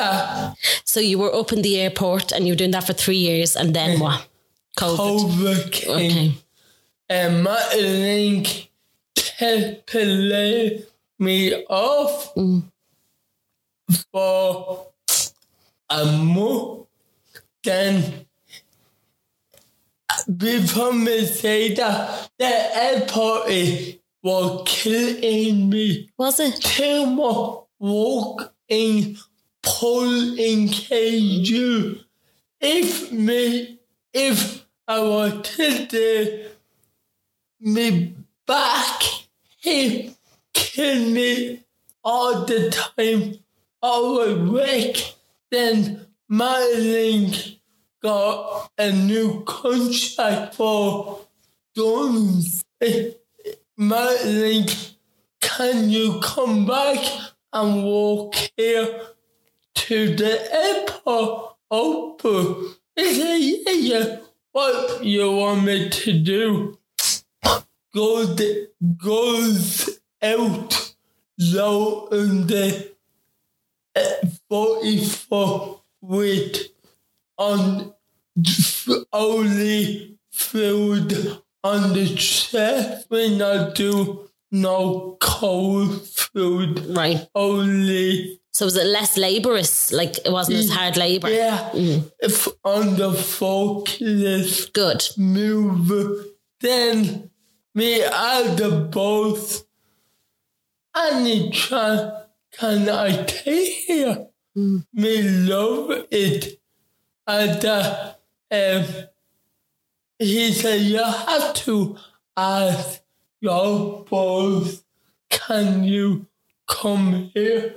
[0.84, 3.56] So you were up in the airport and you were doing that for three years
[3.56, 4.26] and then what?
[4.76, 5.70] COVID.
[5.70, 5.88] COVID.
[5.88, 6.34] Okay.
[7.08, 8.70] and my link
[9.40, 10.84] lay
[11.18, 12.62] me off mm.
[14.12, 14.88] for
[15.88, 16.86] a month.
[17.62, 18.26] Then
[20.36, 23.50] before me say that the airport
[24.22, 26.10] was killing me.
[26.18, 26.60] Was it?
[26.60, 27.06] Too
[28.70, 29.16] much
[29.62, 31.52] Paul pulling cage.
[32.60, 33.78] If me,
[34.12, 36.48] if I was today,
[37.60, 38.14] me
[38.46, 39.02] back
[39.60, 40.14] hip
[40.52, 41.64] kill me
[42.04, 43.38] all the time.
[43.82, 45.14] I was weak.
[45.50, 47.60] Then my link
[48.02, 51.26] got a new contract for
[51.76, 52.62] guns.
[53.76, 54.70] My link,
[55.40, 59.00] can you come back and walk here
[59.74, 61.56] to the airport?
[61.70, 62.74] Open.
[62.96, 64.16] He said, yeah.
[64.52, 66.78] What you want me to do?
[67.94, 68.40] Goes,
[68.96, 70.94] goes out
[71.38, 72.92] low in the
[73.96, 76.68] uh, 44 with
[77.38, 77.94] on
[79.12, 86.84] only food on the chest when I do no cold food.
[86.86, 87.28] Right.
[87.34, 89.92] Only So was it less laborious?
[89.92, 91.28] Like it wasn't as hard labor?
[91.30, 91.70] yeah.
[92.20, 95.04] If on the forklift Good.
[95.16, 96.26] move,
[96.60, 97.30] then
[97.74, 99.64] me add the both.
[100.96, 102.12] Any chance
[102.52, 104.26] can I take here?
[104.92, 106.60] Me love it.
[107.26, 108.12] And uh,
[108.50, 108.84] um,
[110.18, 111.96] he said, you have to
[112.36, 113.00] ask
[113.42, 114.82] boss,
[115.28, 116.26] can you
[116.66, 117.74] come here?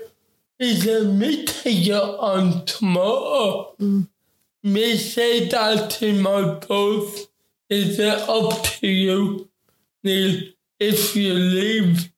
[0.60, 3.76] He said, me take you on tomorrow.
[3.80, 4.08] Mm.
[4.64, 7.28] Me say that to my boss.
[7.70, 9.50] Is it up to you,
[10.04, 12.12] If you leave,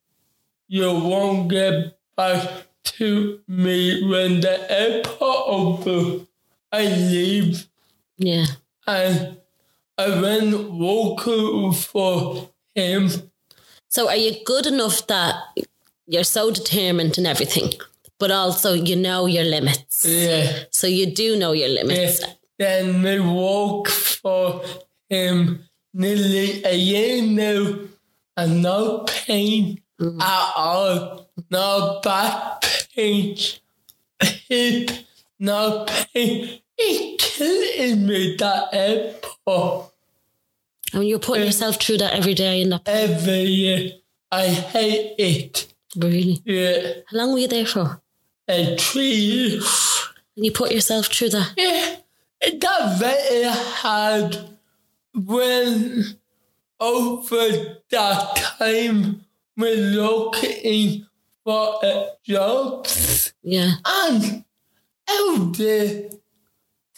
[0.68, 6.28] you won't get back to me when the airport opens.
[6.72, 7.68] I leave
[8.18, 8.46] Yeah.
[8.86, 9.38] and
[9.96, 13.08] I went walking for him.
[13.88, 15.34] So are you good enough that
[16.06, 17.72] you're so determined and everything,
[18.18, 20.04] but also you know your limits?
[20.04, 20.64] Yeah.
[20.70, 22.22] So you do know your limits.
[22.58, 24.62] Then we walk for
[25.08, 27.78] him nearly a year now
[28.36, 30.20] and no pain mm.
[30.20, 31.28] at all.
[31.50, 32.64] No back
[32.94, 33.36] pain,
[34.20, 34.90] hip,
[35.38, 36.60] no pain.
[36.78, 39.92] It killing me that airport
[41.00, 41.46] Mean, you're putting eh.
[41.46, 43.92] yourself through that every day and that every year.
[44.32, 45.72] I hate it.
[45.96, 46.42] really.
[46.44, 46.92] Yeah.
[47.10, 48.00] How long were you there for?
[48.48, 49.60] Eh, a tree.
[50.36, 51.52] And you put yourself through that.
[51.56, 51.96] Yeah,
[52.40, 54.38] it got very hard
[55.14, 56.04] when
[56.78, 59.24] over that time
[59.56, 61.06] we're looking
[61.44, 63.72] for a jobs Yeah.
[63.86, 64.44] and
[65.08, 66.10] out there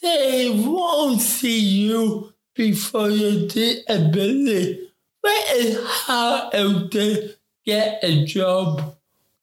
[0.02, 4.90] they won't see you before you your disability.
[5.22, 7.30] Very hard out there
[7.64, 8.96] get a job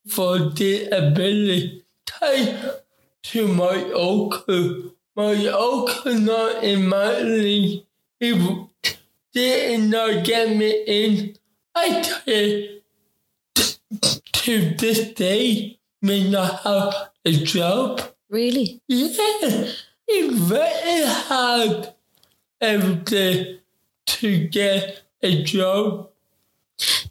[0.05, 1.85] for disability.
[2.05, 2.57] Take
[3.23, 4.91] to my uncle.
[5.15, 7.85] My uncle not in my league.
[8.19, 8.67] He
[9.33, 11.37] did not get me in.
[11.73, 12.51] I tell
[14.43, 18.01] to this day may not have a job.
[18.29, 18.81] Really?
[18.89, 19.71] Yeah,
[20.07, 21.94] it's very hard
[22.61, 23.59] every day
[24.05, 26.09] to get a job.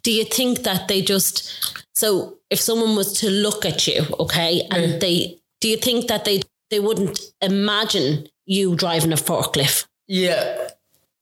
[0.03, 4.61] Do you think that they just so if someone was to look at you, okay,
[4.71, 4.97] and Yeah.
[4.99, 10.69] they do you think that they they wouldn't imagine you driving a forklift Yeah.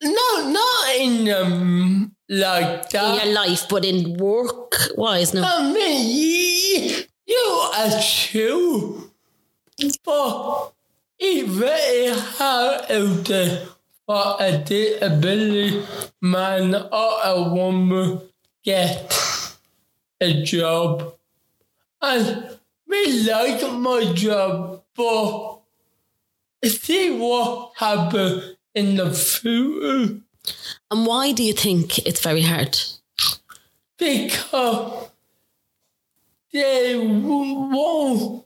[0.02, 5.42] No, not in um like in your life, but in work wise, no.
[5.42, 9.10] I mean, you, you are true.
[10.04, 10.72] But
[11.18, 13.66] it's very hard out there
[14.06, 15.84] for a disability
[16.20, 18.20] man or a woman
[18.62, 19.12] get
[20.20, 21.14] a job.
[22.00, 25.60] And we like my job, but
[26.64, 30.20] see what happens in the future.
[30.90, 32.78] And why do you think it's very hard?
[33.96, 35.08] Because
[36.52, 38.44] they won't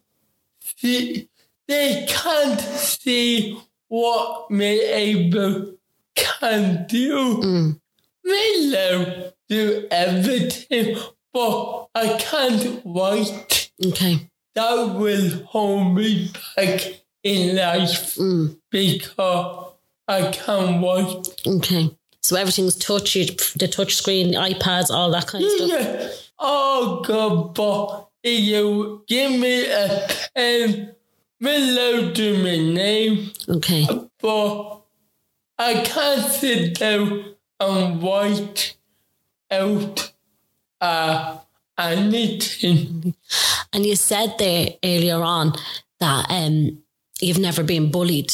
[0.61, 1.29] see,
[1.67, 5.75] they can't see what me able
[6.15, 7.39] can do.
[7.39, 7.81] Mm.
[8.25, 10.97] Love do everything,
[11.33, 13.71] but I can't wait.
[13.87, 14.29] Okay.
[14.55, 16.81] That will hold me back
[17.23, 18.59] in life Mm.
[18.71, 19.73] because
[20.07, 21.29] I can't wait.
[21.47, 21.91] Okay.
[22.23, 25.69] So everything's touch, the touch screen, iPads, all that kind of stuff.
[25.71, 26.11] Yeah.
[26.39, 30.95] Oh God, but if you give me a pen,
[31.41, 33.87] below to my name, Okay.
[34.21, 34.81] but
[35.59, 38.77] I can't sit down and write
[39.51, 40.13] out
[40.81, 41.39] uh,
[41.79, 43.15] anything.
[43.73, 45.53] And you said there earlier on
[46.01, 46.83] that um,
[47.21, 48.33] you've never been bullied.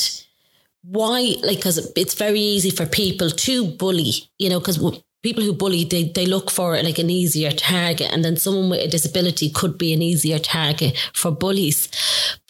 [0.83, 1.35] Why?
[1.43, 4.79] Like, because it's very easy for people to bully, you know, because
[5.25, 8.13] people who bully, they, they look for like an easier target.
[8.13, 11.89] And then someone with a disability could be an easier target for bullies.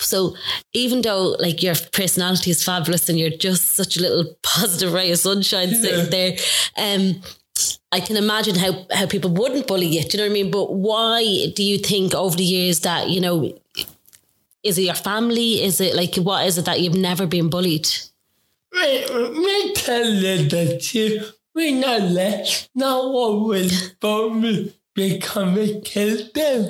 [0.01, 0.35] So
[0.73, 5.13] even though like your personality is fabulous and you're just such a little positive ray
[5.13, 6.37] of sunshine sitting there,
[6.77, 7.23] um,
[7.93, 10.03] I can imagine how, how people wouldn't bully you.
[10.03, 10.51] Do you know what I mean?
[10.51, 13.57] But why do you think over the years that, you know,
[14.65, 15.63] is it your family?
[15.63, 17.87] Is it like, what is it that you've never been bullied?
[18.73, 21.34] Me, me tell you the truth.
[21.55, 26.63] We not let no one will bomb me because we killed them.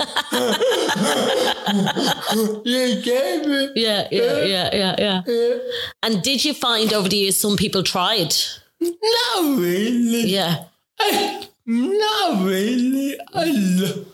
[2.65, 3.73] you get me?
[3.77, 4.45] Yeah, yeah, eh?
[4.45, 5.23] yeah, yeah, yeah.
[5.27, 5.59] Yeah.
[6.03, 8.35] And did you find over the years some people tried?
[8.81, 10.27] Not really.
[10.27, 10.65] Yeah.
[11.01, 13.19] I, not really.
[13.33, 14.07] I love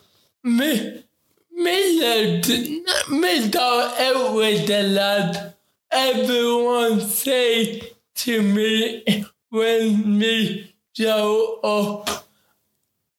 [0.44, 1.04] me.
[1.52, 2.48] Me lad,
[3.10, 3.50] me
[4.34, 5.54] with the lad.
[5.90, 9.04] Everyone say to me
[9.50, 12.26] when me grow up,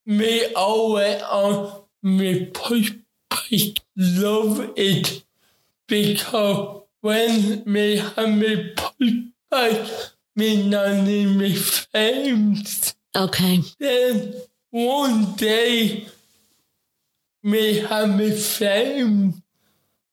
[0.05, 2.93] me always on me push
[3.29, 5.23] push love it
[5.87, 9.13] because when me have me push
[9.49, 9.87] back,
[10.35, 12.95] me nanny me famous.
[13.15, 13.59] Okay.
[13.79, 14.35] Then
[14.69, 16.07] one day,
[17.43, 19.41] me have me fame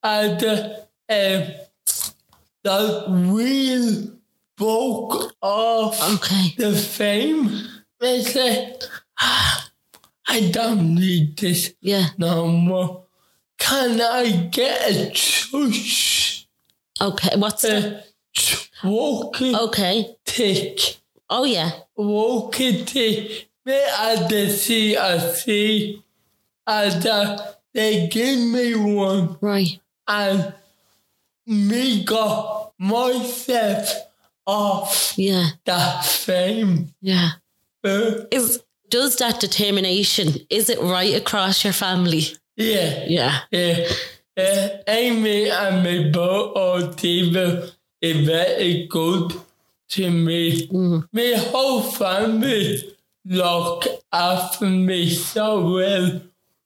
[0.03, 0.69] and uh,
[1.11, 1.43] um,
[2.63, 4.18] the wheel
[4.59, 6.55] broke off Okay.
[6.59, 7.49] the fame.
[8.01, 8.85] I said,
[9.19, 9.71] "Ah,
[10.27, 12.09] I don't need this Yeah.
[12.19, 13.05] no more.
[13.59, 16.45] Can I get a tush?
[17.01, 17.37] Okay.
[17.37, 18.05] What's the,
[18.85, 20.17] A walkie okay.
[20.25, 20.99] tick.
[21.31, 21.71] Oh yeah.
[21.97, 23.01] walking to
[23.67, 26.03] me at the CRC
[26.67, 29.81] and uh, they gave me one Right.
[30.07, 30.55] and
[31.47, 34.08] me got myself
[34.49, 35.51] off Yeah.
[35.67, 36.95] that fame.
[37.03, 37.31] Yeah.
[37.85, 42.23] Uh, Is does that determination is it right across your family?
[42.57, 43.41] yeah, Yeah.
[43.53, 43.87] yeah.
[44.37, 47.69] Uh, Amy and me both people
[48.01, 49.33] is very good
[49.91, 50.69] to me.
[51.13, 52.95] My whole family
[53.27, 56.21] look after me so well.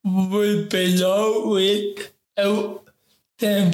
[0.04, 2.84] We belong without
[3.38, 3.72] them.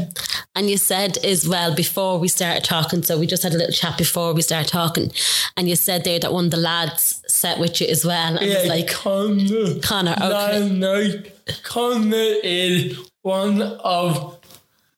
[0.55, 3.73] And you said as well before we started talking, so we just had a little
[3.73, 5.13] chat before we started talking,
[5.57, 8.37] and you said there that one of the lads sat with you as well.
[8.37, 9.81] And Yeah, was like, Connor.
[9.81, 10.69] Connor, okay.
[10.69, 14.39] Night, Connor is one of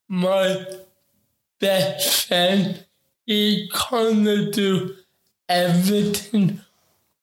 [0.07, 0.65] my
[1.59, 2.79] best friends.
[3.25, 4.95] He Connor do
[5.47, 6.61] everything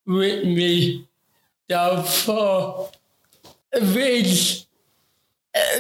[0.07, 1.09] with me.
[1.69, 2.91] Therefore,
[3.75, 4.65] which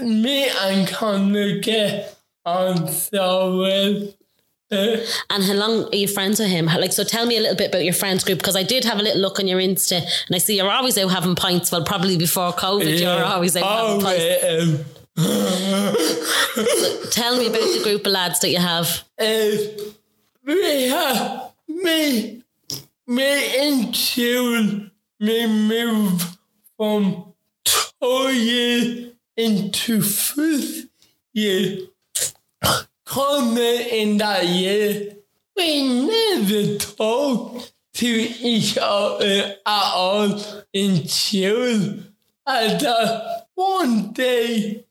[0.03, 2.18] me and Connor get
[2.49, 3.63] on so.
[4.71, 4.99] Uh,
[5.31, 6.67] and how long are you friends with him?
[6.67, 8.99] Like, so tell me a little bit about your friends group because I did have
[8.99, 9.97] a little look on your Insta
[10.27, 11.73] and I see you're always out having pints.
[11.73, 14.45] Well, probably before COVID, you're always out having pints.
[14.45, 14.85] um,
[17.11, 19.05] Tell me about the group of lads that you have.
[19.19, 19.57] uh,
[20.45, 22.43] we have me,
[23.07, 26.37] me tune, me move
[26.77, 27.33] from
[27.65, 30.89] two year into fifth
[31.33, 31.79] year.
[33.09, 35.17] Coming in that year,
[35.57, 37.63] we never talk
[37.95, 40.39] to each other at all
[40.75, 42.15] in tune.
[42.47, 44.85] And uh, one day,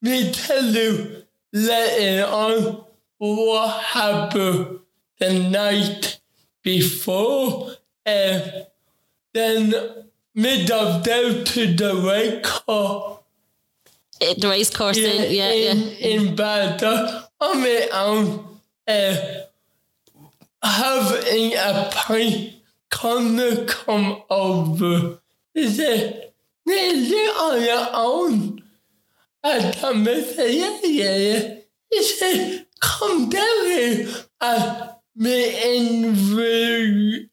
[0.00, 2.84] me tell you later on
[3.18, 4.78] what happened
[5.18, 6.20] the night
[6.62, 7.72] before.
[8.04, 8.66] And
[9.34, 9.74] then
[10.36, 13.18] made up down to the right car.
[14.20, 16.06] the race course yeah, in, yeah, in, yeah.
[16.06, 18.60] in Bata on my own.
[18.86, 19.16] Uh,
[20.62, 22.54] having a pint
[22.90, 25.18] come to come over.
[25.54, 26.32] He said,
[26.66, 28.62] Is it on your own?
[29.42, 31.54] I told him, yeah, yeah, yeah.
[31.88, 34.08] He said, come down here
[34.40, 37.28] and me introduce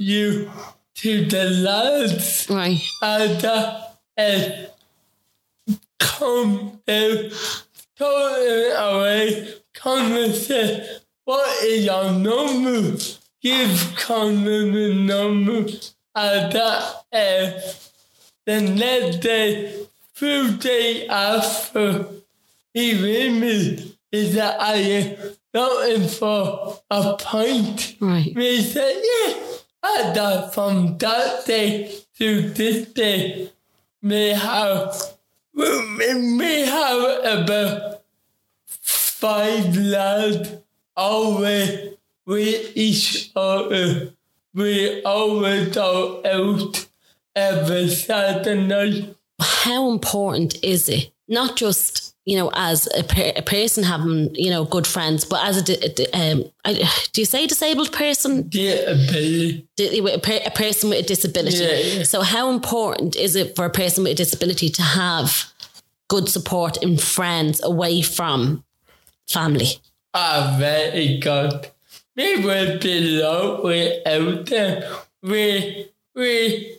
[0.00, 0.50] you
[0.96, 2.46] to the lads.
[2.50, 2.80] Right.
[3.02, 3.82] And uh,
[4.16, 4.48] uh,
[5.98, 7.30] come down,
[7.98, 9.54] totally away,
[10.32, 12.98] say, what is your number?
[13.42, 15.70] Give Conor the number.
[16.14, 17.60] And that, uh,
[18.46, 22.06] the next day, few days after
[22.74, 25.16] he rang me, he said, I am
[25.54, 27.96] looking for a pint.
[28.00, 28.32] Right.
[28.34, 29.34] We said, yeah.
[29.84, 33.52] And that from that day to this day,
[34.02, 35.00] we have,
[35.58, 38.02] we, have about
[38.66, 40.50] five lads
[40.96, 41.94] always
[42.26, 44.12] with each other.
[44.54, 46.86] We always go out
[47.34, 51.12] every Saturday night how important is it?
[51.28, 55.42] Not just you know as a, per- a person having you know good friends, but
[55.48, 56.74] as a di- um, I,
[57.12, 58.48] do you say disabled person?
[58.50, 59.66] Disability.
[59.78, 61.64] A, a person with a disability.
[61.64, 62.02] Yeah, yeah.
[62.02, 65.46] So how important is it for a person with a disability to have
[66.08, 68.62] good support in friends away from
[69.26, 69.80] family?
[70.12, 71.70] Ah, very good.
[72.14, 74.82] We will be low without them.
[75.22, 76.76] We we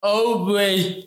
[0.00, 1.06] always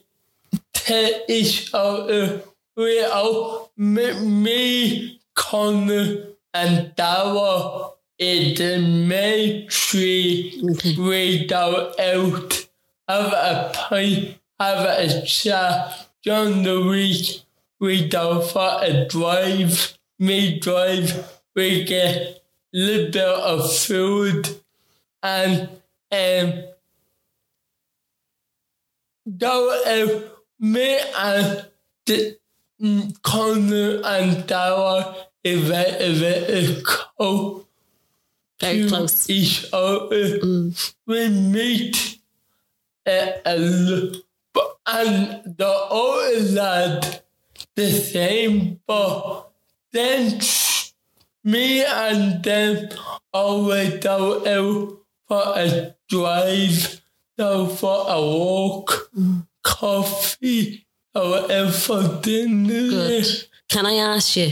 [0.73, 2.41] tell each other
[2.76, 10.95] we are me, Connor, and Dara in the military Okay.
[10.97, 12.67] we go out,
[13.07, 17.41] have a pint, have a chat during the week.
[17.80, 24.49] We go for a drive, me drive, we get a little bit of food
[25.21, 25.69] and
[26.11, 26.63] um,
[29.38, 31.65] go out me and
[32.05, 32.38] the,
[33.21, 37.65] Connor and Dara is very, very close.
[38.59, 39.30] Very close.
[39.30, 40.39] Each other.
[41.05, 42.19] We meet
[43.05, 44.11] uh, a
[44.88, 47.23] and the other lad,
[47.76, 49.49] the same, but
[49.91, 50.39] then
[51.43, 52.89] me and them
[53.34, 57.01] always go out for a drive,
[57.38, 59.11] go for a walk,
[59.63, 60.84] coffee,
[61.20, 62.89] for dinner.
[62.89, 63.47] Good.
[63.70, 64.51] Can I ask you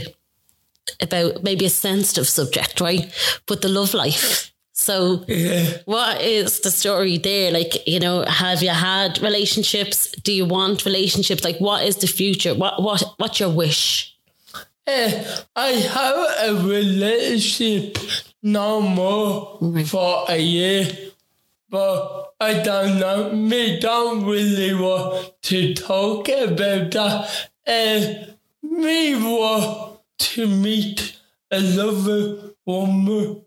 [1.00, 3.12] about maybe a sensitive subject, right?
[3.46, 4.50] But the love life.
[4.72, 5.78] So, Yeah.
[5.84, 7.52] what is the story there?
[7.52, 10.08] Like, you know, have you had relationships?
[10.24, 11.44] Do you want relationships?
[11.44, 12.54] Like, what is the future?
[12.54, 14.14] What what what's your wish?
[14.86, 15.24] Eh,
[15.56, 17.98] I have a relationship
[18.42, 19.86] no more Right.
[19.86, 20.88] for a year,
[21.74, 23.32] but I don't know.
[23.32, 27.50] Me don't really want to talk about that.
[27.66, 31.18] And me want to meet
[31.50, 33.42] a lovely woman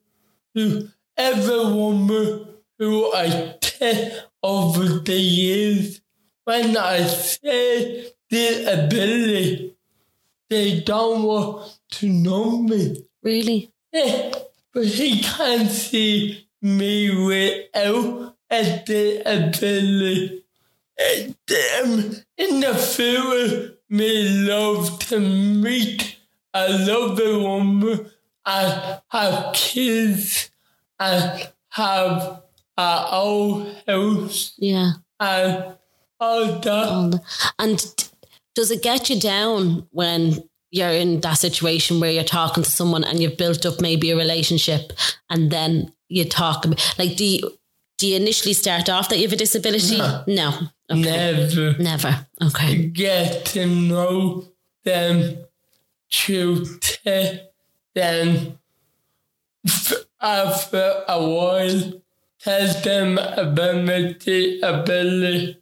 [0.54, 2.48] who every woman
[2.78, 4.12] who I take
[4.44, 6.02] over the years
[6.44, 9.74] when I say disability
[10.50, 13.06] they don't want to know me.
[13.24, 13.72] Really?
[13.94, 14.34] Yeah,
[14.74, 20.44] but he can't see me without a disability.
[21.00, 21.36] And,
[21.84, 26.18] um, in the future, me love to meet
[26.54, 28.12] a lovely woman
[28.46, 30.50] and have kids
[31.00, 32.42] and have
[32.78, 34.94] our own house Yeah.
[35.20, 35.76] and
[36.20, 36.68] all that.
[36.68, 37.22] All the-
[37.60, 37.86] And
[38.56, 43.04] does it get you down when you're in that situation where you're talking to someone
[43.04, 44.94] and you've built up maybe a relationship
[45.30, 47.58] and then you talk about like do you
[47.98, 49.98] do you initially start off that you have a disability?
[50.28, 50.54] No.
[50.90, 51.02] Okay.
[51.02, 51.76] Never.
[51.82, 52.28] Never.
[52.42, 52.86] Okay.
[52.88, 54.46] get to know
[54.84, 55.46] them
[56.10, 57.42] to take
[57.94, 58.60] them
[60.22, 62.02] after a while,
[62.40, 65.62] tell them about my disability.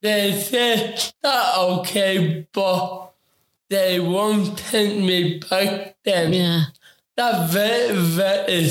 [0.00, 3.12] They say that okay, but
[3.68, 6.32] they won't take me back then.
[6.32, 6.62] Yeah.
[7.16, 8.68] That's very, very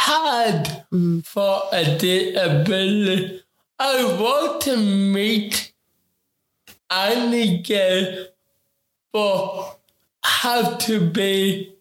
[0.00, 3.42] hard for a disability.
[3.78, 5.72] I want to meet
[6.90, 8.26] any girl,
[9.12, 9.78] but
[10.24, 11.74] have to be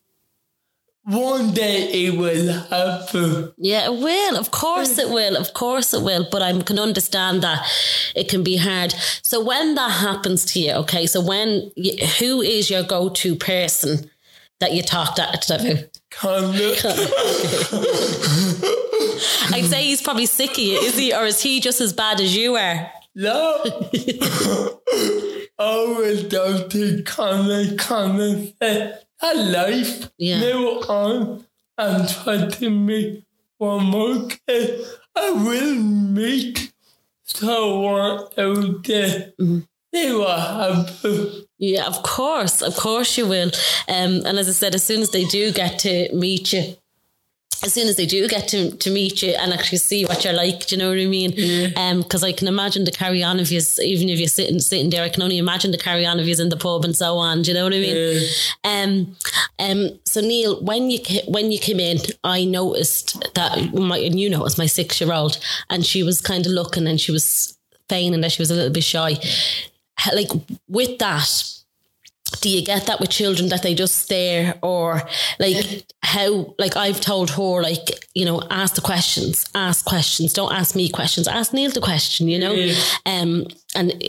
[1.03, 3.51] one day it will happen.
[3.57, 4.37] Yeah, it will.
[4.37, 5.35] Of course it will.
[5.35, 6.27] Of course it will.
[6.29, 7.65] But I can understand that
[8.15, 8.93] it can be hard.
[9.23, 11.71] So when that happens to you, okay, so when,
[12.19, 14.11] who is your go to person
[14.59, 15.89] that you talk to?
[19.51, 21.13] I'd say he's probably sick of you, is he?
[21.13, 22.91] Or is he just as bad as you are?
[23.15, 23.61] No.
[25.61, 30.39] I would love to come and come and say, that life Yeah.
[30.39, 31.45] now on
[31.77, 33.23] and try to make
[33.57, 34.85] one more kid.
[35.15, 36.71] I will meet
[37.25, 39.33] someone out there.
[39.39, 39.59] Mm-hmm.
[39.93, 41.45] See what happens.
[41.59, 43.51] Yeah, of course, of course you will.
[43.89, 46.77] Um, and as I said, as soon as they do get to meet you,
[47.61, 50.33] as soon as they do get to, to meet you and actually see what you're
[50.33, 51.33] like, do you know what I mean?
[51.75, 54.89] Um, because I can imagine the carry on of you, even if you're sitting sitting
[54.89, 57.17] there, I can only imagine the carry on of you in the pub and so
[57.17, 57.41] on.
[57.41, 58.29] Do you know what I mean?
[58.63, 59.15] Um,
[59.59, 59.99] um.
[60.05, 64.57] So Neil, when you when you came in, I noticed that my and you noticed
[64.57, 65.37] my six year old,
[65.69, 67.57] and she was kind of looking and she was
[67.89, 69.17] feigning that she was a little bit shy.
[70.13, 70.29] Like
[70.67, 71.29] with that,
[72.41, 75.01] do you get that with children that they just stare or
[75.39, 80.53] like how like I've told her like you know ask the questions ask questions don't
[80.53, 82.53] ask me questions ask Neil the question you know?
[83.07, 84.01] Um and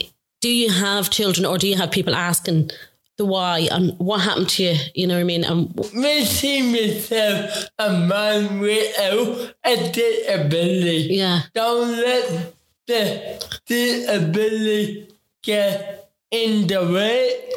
[0.43, 2.70] do you have children or do you have people asking
[3.16, 5.45] the why and what happened to you you know what I mean?
[5.45, 11.09] And Me see myself a man without a disability.
[11.14, 11.41] yeah.
[11.55, 12.55] Don't let
[12.86, 15.09] the disability
[15.43, 17.49] get in the way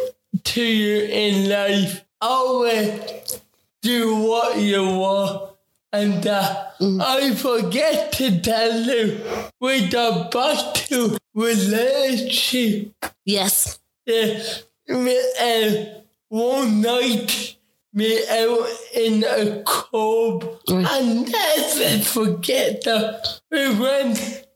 [0.43, 2.03] to you in life.
[2.21, 3.41] Always
[3.81, 5.51] do what you want.
[5.91, 9.21] And uh, I forget to tell you,
[9.59, 12.93] with the back to relationship,
[13.25, 13.79] yes.
[14.05, 14.41] Yeah,
[14.87, 17.57] me, uh, one night,
[17.93, 24.47] me out in a club, and I never forget that we went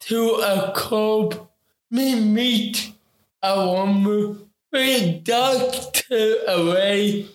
[0.00, 1.47] to a club,
[1.90, 2.92] me meet
[3.42, 7.26] a woman, we ducked her away,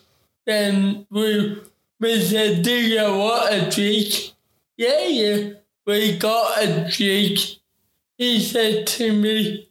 [0.46, 1.62] then we,
[2.00, 4.34] we said, do you want a drink?
[4.78, 5.50] Yeah, yeah,
[5.86, 7.40] we got a drink.
[8.18, 9.70] He said to me,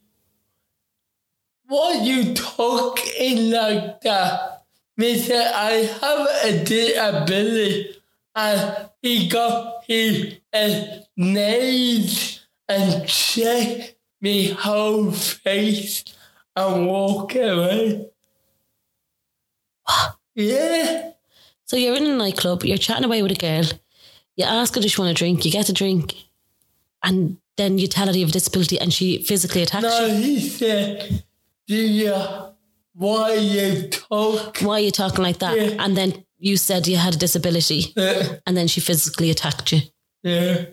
[1.67, 4.65] why you talking like that?
[4.97, 5.71] Me said, I
[6.01, 7.97] have a disability.
[8.35, 10.39] And he got his
[11.17, 16.05] nails and checked me whole face
[16.57, 18.07] and walk away.
[20.35, 21.11] Yeah.
[21.67, 23.65] so you're in a nightclub you're chatting away with a girl
[24.37, 26.15] you ask her does she want a drink you get a drink
[27.03, 30.15] and then you tell her you have a disability and she physically attacks No, you
[30.23, 31.25] he said,
[31.67, 32.15] do you,
[32.95, 34.59] why you talk?
[34.61, 35.55] why are you talking like that?
[35.57, 35.85] Yeah.
[35.85, 39.81] And then you said you had a disability Uh, and then she physically attacked you.
[40.23, 40.65] yeah.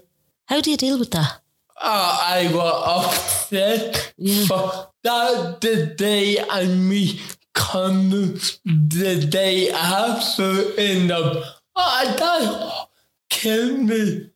[0.45, 1.41] How do you deal with that?
[1.81, 4.13] Oh, I was upset.
[4.17, 4.45] Yeah.
[4.49, 7.21] But that the day and me
[7.53, 11.43] come the day after in the
[11.75, 12.87] oh, that
[13.29, 14.31] killed me.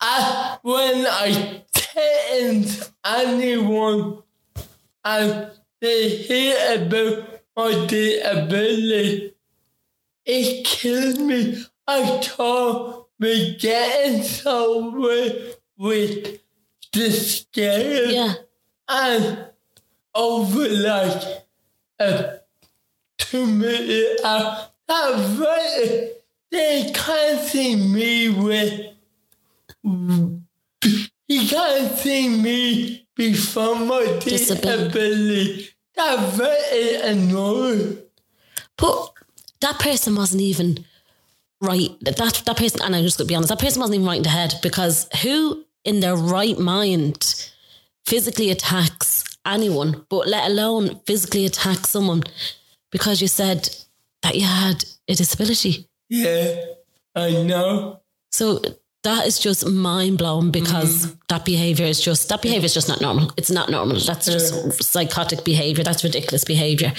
[0.00, 2.64] I, when I tell
[3.04, 4.22] anyone
[5.04, 9.34] and they hear about my disability,
[10.24, 11.64] it killed me.
[11.86, 16.43] I told me getting somewhere with
[16.94, 18.34] the scale Yeah.
[18.88, 19.46] and
[20.14, 21.22] over like
[21.98, 22.38] a
[23.18, 26.10] two minute that very
[26.50, 28.92] they can't see me with
[31.26, 35.70] he can't see me before my Disability.
[35.96, 37.98] That's very annoying.
[38.76, 39.12] But
[39.60, 40.84] that person wasn't even
[41.60, 41.90] right.
[42.02, 44.16] That that person, and I'm just going to be honest, that person wasn't even right
[44.18, 47.50] in the head because who in their right mind
[48.06, 52.22] physically attacks anyone, but let alone physically attack someone
[52.90, 53.68] because you said
[54.22, 55.88] that you had a disability.
[56.08, 56.60] Yeah,
[57.14, 58.00] I know.
[58.32, 58.60] So
[59.04, 61.14] that is just mind blowing because mm-hmm.
[61.28, 63.30] that behavior is just that behavior is just not normal.
[63.36, 63.98] It's not normal.
[64.00, 65.84] That's just psychotic behavior.
[65.84, 66.92] That's ridiculous behavior.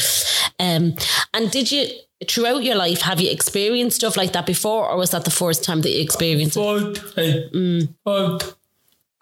[0.59, 0.95] Um,
[1.33, 1.88] and did you
[2.29, 5.63] throughout your life have you experienced stuff like that before, or was that the first
[5.63, 6.59] time that you experienced it?
[6.61, 8.55] But, I, but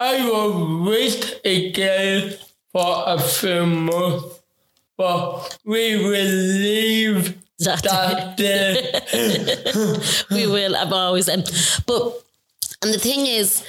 [0.00, 2.34] I was with again
[2.72, 4.40] for a few months,
[4.96, 9.00] but we will leave That- that day.
[10.30, 10.76] we will.
[10.76, 11.44] I've always um,
[11.86, 12.12] but
[12.82, 13.64] and the thing is,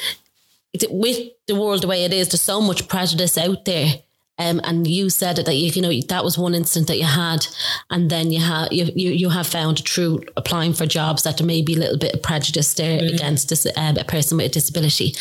[0.90, 1.18] with
[1.48, 3.94] the world the way it is, there's so much prejudice out there
[4.38, 7.48] Um, and you said that you, you know that was one incident that you had,
[7.90, 11.48] and then you have you, you you have found through applying for jobs that there
[11.48, 13.14] may be a little bit of prejudice there mm.
[13.14, 15.16] against this, um, a person with a disability.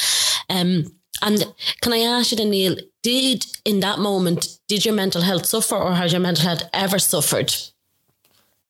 [0.50, 0.92] Um,
[1.22, 1.44] and
[1.80, 5.94] can I ask you, Neil, did in that moment did your mental health suffer, or
[5.94, 7.54] has your mental health ever suffered?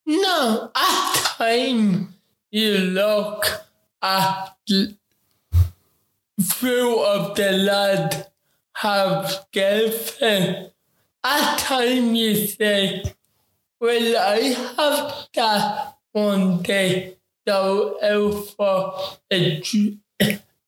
[0.04, 2.14] No, at time
[2.50, 3.46] you look
[4.02, 4.50] at
[6.40, 8.26] few of the lad
[8.74, 10.70] have girlfriend.
[11.22, 13.02] At time you say,
[13.80, 14.38] Will I
[14.76, 17.16] have that one day
[17.46, 18.94] go out for
[19.30, 19.62] a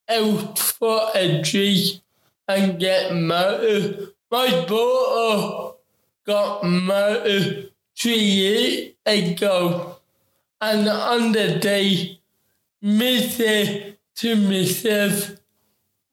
[0.09, 2.01] out for a drink
[2.47, 4.09] and get married?
[4.29, 5.77] My daughter
[6.25, 9.97] got married three years ago
[10.61, 12.19] and on the day
[12.81, 15.37] me say to myself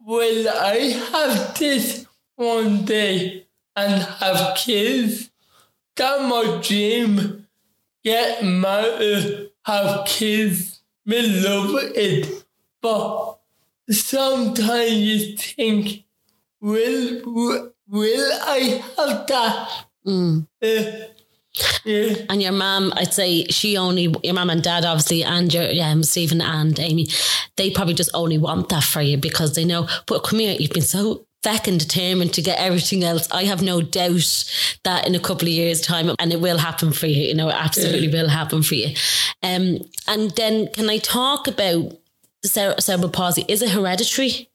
[0.04, 0.76] will I
[1.12, 5.30] have this one day and have kids?
[5.96, 7.46] That my dream.
[8.02, 10.80] Get married, have kids.
[11.06, 12.44] Me love it.
[12.82, 13.38] But
[13.88, 16.04] sometimes you think,
[16.60, 19.86] will, will, will I have that?
[20.06, 20.46] Mm.
[20.62, 21.13] Uh,
[21.84, 22.14] yeah.
[22.28, 26.02] And your mom, I'd say she only, your mom and dad, obviously, and your um,
[26.02, 27.06] Stephen and Amy,
[27.56, 30.72] they probably just only want that for you because they know, but come here, you've
[30.72, 33.30] been so feckin' determined to get everything else.
[33.30, 34.44] I have no doubt
[34.84, 37.50] that in a couple of years' time, and it will happen for you, you know,
[37.50, 38.22] it absolutely yeah.
[38.22, 38.94] will happen for you.
[39.42, 39.78] Um,
[40.08, 41.92] and then can I talk about
[42.42, 43.44] the cerebral palsy?
[43.48, 44.50] Is it hereditary?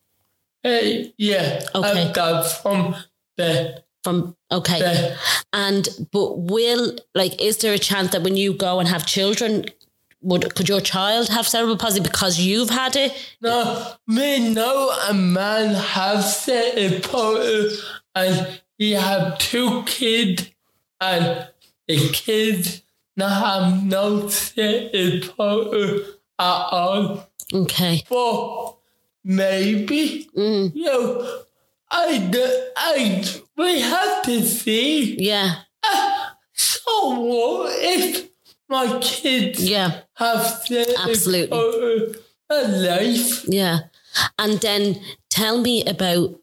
[0.66, 1.64] Uh, yeah.
[1.74, 2.08] Okay.
[2.08, 2.96] I've got from
[3.38, 5.16] the from okay yeah.
[5.54, 9.66] and but will like is there a chance that when you go and have children
[10.22, 15.14] would could your child have cerebral palsy because you've had it no me no a
[15.14, 17.78] man has cerebral palsy
[18.16, 20.50] and he have two kids
[21.00, 21.48] and
[21.88, 22.82] the kids
[23.16, 26.04] now have no cerebral palsy
[26.40, 28.76] at all okay but
[29.24, 30.74] maybe mm.
[30.74, 31.44] you know
[31.92, 33.26] I, I,
[33.58, 35.18] we have to see.
[35.20, 35.56] Yeah.
[35.84, 38.30] Uh, so what if
[38.68, 40.02] my kids yeah.
[40.16, 42.16] have to absolutely
[42.50, 43.46] a life?
[43.48, 43.80] Yeah.
[44.38, 46.40] And then tell me about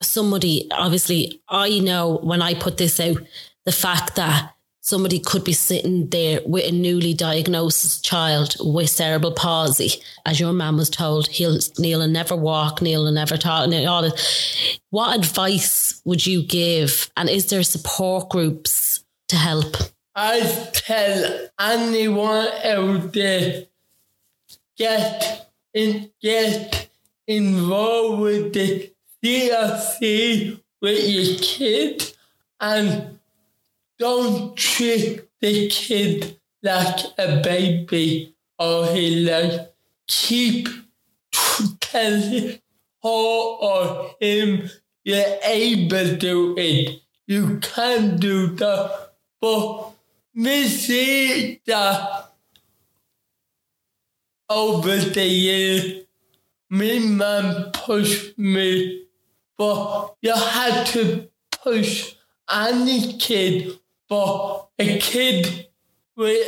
[0.00, 0.68] somebody.
[0.72, 3.18] Obviously, I know when I put this out,
[3.64, 9.32] the fact that somebody could be sitting there with a newly diagnosed child with cerebral
[9.32, 10.02] palsy.
[10.26, 13.88] As your man was told, he'll Neil and never walk, Neil and never talk, and
[13.88, 14.78] all this.
[14.90, 17.10] What advice would you give?
[17.16, 19.76] And is there support groups to help?
[20.14, 20.40] I
[20.72, 23.64] tell anyone out there
[24.76, 26.88] get in, get
[27.26, 32.12] involved with the CRC with your kid
[32.60, 33.11] and
[33.98, 39.72] don't treat the kid like a baby or he like
[40.06, 40.68] keep
[41.80, 42.60] telling
[43.02, 44.70] her or him
[45.04, 47.00] you're able to it.
[47.26, 49.12] You can do that.
[49.40, 49.90] But
[50.34, 52.32] me see that
[54.48, 56.04] over the years,
[56.68, 59.06] my man pushed me,
[59.58, 62.14] but you had to push
[62.50, 63.78] any kid
[64.12, 65.68] for a kid
[66.16, 66.46] with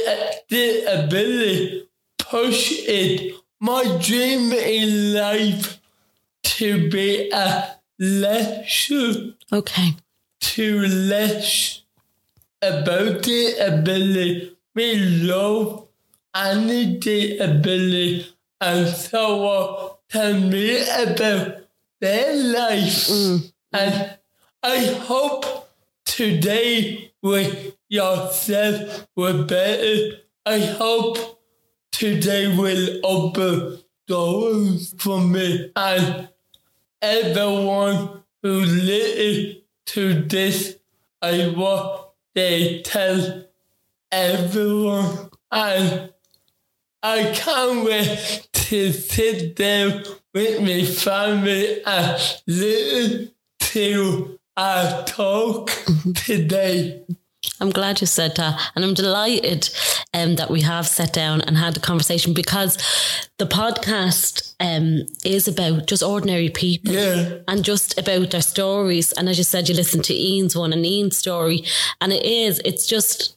[0.51, 1.89] the ability
[2.19, 3.35] push it.
[3.59, 5.81] My dream in life
[6.43, 9.33] to be a lecturer.
[9.51, 9.95] Okay.
[10.41, 11.81] To less
[12.61, 14.59] about the ability.
[14.75, 14.97] We
[15.33, 15.87] love
[16.35, 16.99] any
[17.39, 18.27] ability
[18.61, 21.65] and someone tell me about
[22.01, 23.09] their life.
[23.09, 23.53] Mm.
[23.73, 24.19] And
[24.63, 25.71] I hope
[26.05, 30.19] today with yourself were better.
[30.45, 31.41] I hope
[31.91, 36.29] today will open doors for me and
[37.01, 40.77] everyone who listened to this.
[41.23, 42.03] I want
[42.35, 43.45] they tell
[44.13, 46.13] everyone and
[47.03, 50.05] I can't wait to sit down
[50.35, 55.71] with my family and listen to our talk
[56.15, 57.03] today.
[57.61, 58.61] I'm glad you said that.
[58.75, 59.69] And I'm delighted
[60.13, 62.77] um, that we have sat down and had a conversation because
[63.39, 67.39] the podcast um, is about just ordinary people yeah.
[67.47, 69.13] and just about their stories.
[69.13, 71.65] And as you said, you listen to Ian's one and Ian's story.
[72.01, 73.37] And it is, it's just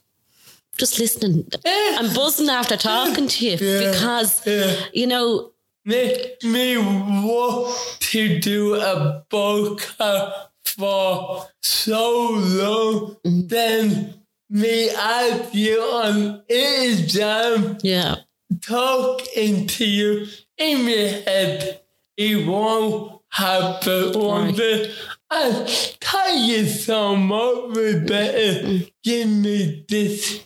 [0.78, 1.44] just listening.
[1.64, 1.96] Yeah.
[1.98, 3.90] I'm buzzing after talking to you yeah.
[3.90, 4.76] because, yeah.
[4.92, 5.50] you know,
[5.84, 13.46] make me want to do a podcast for so long, Mm-hmm.
[13.48, 14.14] then
[14.50, 18.16] me ask you on Instagram, Yeah.
[18.62, 21.80] talking to you in your head,
[22.16, 24.90] it won't happen one day.
[25.30, 27.74] And thank you so much,
[28.06, 28.80] better.
[29.04, 30.40] give me this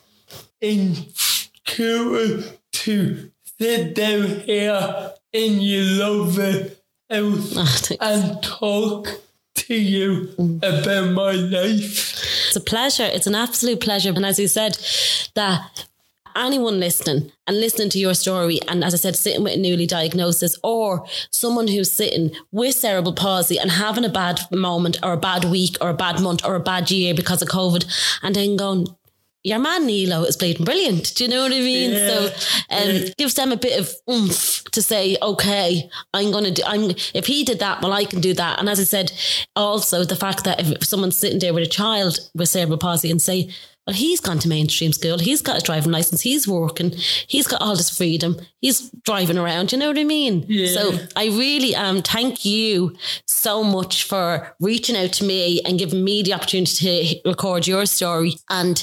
[0.61, 6.73] encouragement to sit down here in your lovely
[7.09, 7.93] house thanks.
[8.01, 9.22] and talk
[9.67, 12.23] to you about my life.
[12.49, 13.05] It's a pleasure.
[13.05, 14.11] It's an absolute pleasure.
[14.11, 14.79] And as you said,
[15.35, 15.87] that
[16.35, 19.87] anyone listening and listening to your story, and as I said, sitting with a newly
[19.87, 25.19] diagnosis or someone who's sitting with cerebral palsy and having a bad moment or a
[25.19, 27.85] bad week or a bad month or a bad year because of COVID,
[28.23, 28.87] and then going,
[29.45, 31.15] your man Nilo is bleeding brilliant.
[31.17, 31.93] Do you know what I mean?
[31.93, 32.09] Yeah.
[32.09, 32.25] So
[32.71, 36.63] um, it gives them a bit of oomph to say, okay, I'm gonna do.
[36.67, 38.61] I'm if he did that, well, I can do that.
[38.61, 39.13] And as I said,
[39.57, 43.21] also the fact that if someone's sitting there with a child with cerebral palsy and
[43.21, 43.51] say,
[43.87, 46.93] well, he's gone to mainstream school, he's got a driving license, he's working,
[47.27, 49.73] he's got all this freedom, he's driving around.
[49.73, 50.45] You know what I mean?
[50.47, 50.73] Yeah.
[50.73, 52.95] So I really um thank you
[53.27, 57.87] so much for reaching out to me and giving me the opportunity to record your
[57.87, 58.35] story.
[58.49, 58.81] And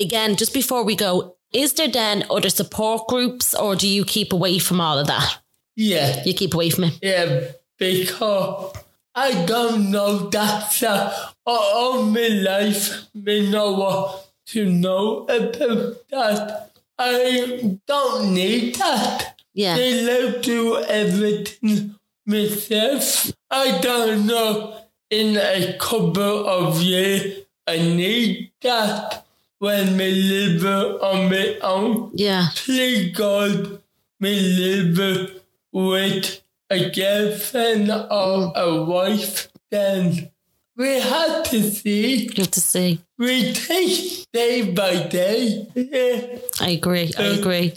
[0.00, 4.32] again, just before we go, is there then other support groups or do you keep
[4.32, 5.38] away from all of that?
[5.76, 6.22] Yeah.
[6.24, 6.98] You keep away from it.
[7.02, 8.74] Yeah, because
[9.14, 16.70] I don't know that uh, all my life me know what to know about that.
[16.98, 19.34] I don't need that.
[19.54, 19.76] Yeah.
[19.78, 21.94] I love do everything
[22.24, 23.32] myself.
[23.50, 24.80] I don't know
[25.10, 29.25] in a couple of years I need that
[29.58, 30.64] when me live
[31.02, 32.10] on my own.
[32.14, 32.48] Yeah.
[32.54, 33.80] Please God,
[34.20, 35.30] me live
[35.72, 40.30] with a girlfriend or a wife, then
[40.76, 42.26] we have to see.
[42.26, 43.00] Good to see.
[43.18, 45.66] We take day by day.
[45.74, 46.38] Yeah.
[46.60, 47.12] I agree.
[47.18, 47.72] I agree.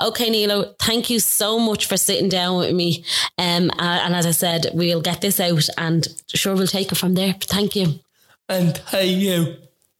[0.00, 3.04] Okay, Nilo, thank you so much for sitting down with me.
[3.38, 6.98] Um, uh, and as I said, we'll get this out and sure we'll take it
[6.98, 7.34] from there.
[7.40, 8.00] Thank you.
[8.48, 9.56] And thank you.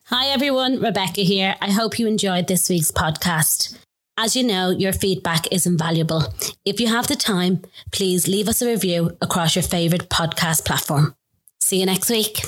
[0.09, 0.82] Hi, everyone.
[0.82, 1.57] Rebecca here.
[1.62, 3.78] I hope you enjoyed this week's podcast.
[4.18, 6.24] As you know, your feedback is invaluable.
[6.66, 11.14] If you have the time, please leave us a review across your favourite podcast platform.
[11.62, 12.44] See you next week.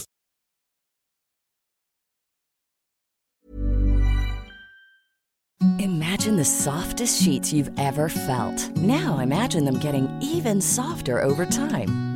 [5.78, 8.70] Imagine the softest sheets you've ever felt.
[8.76, 12.15] Now imagine them getting even softer over time.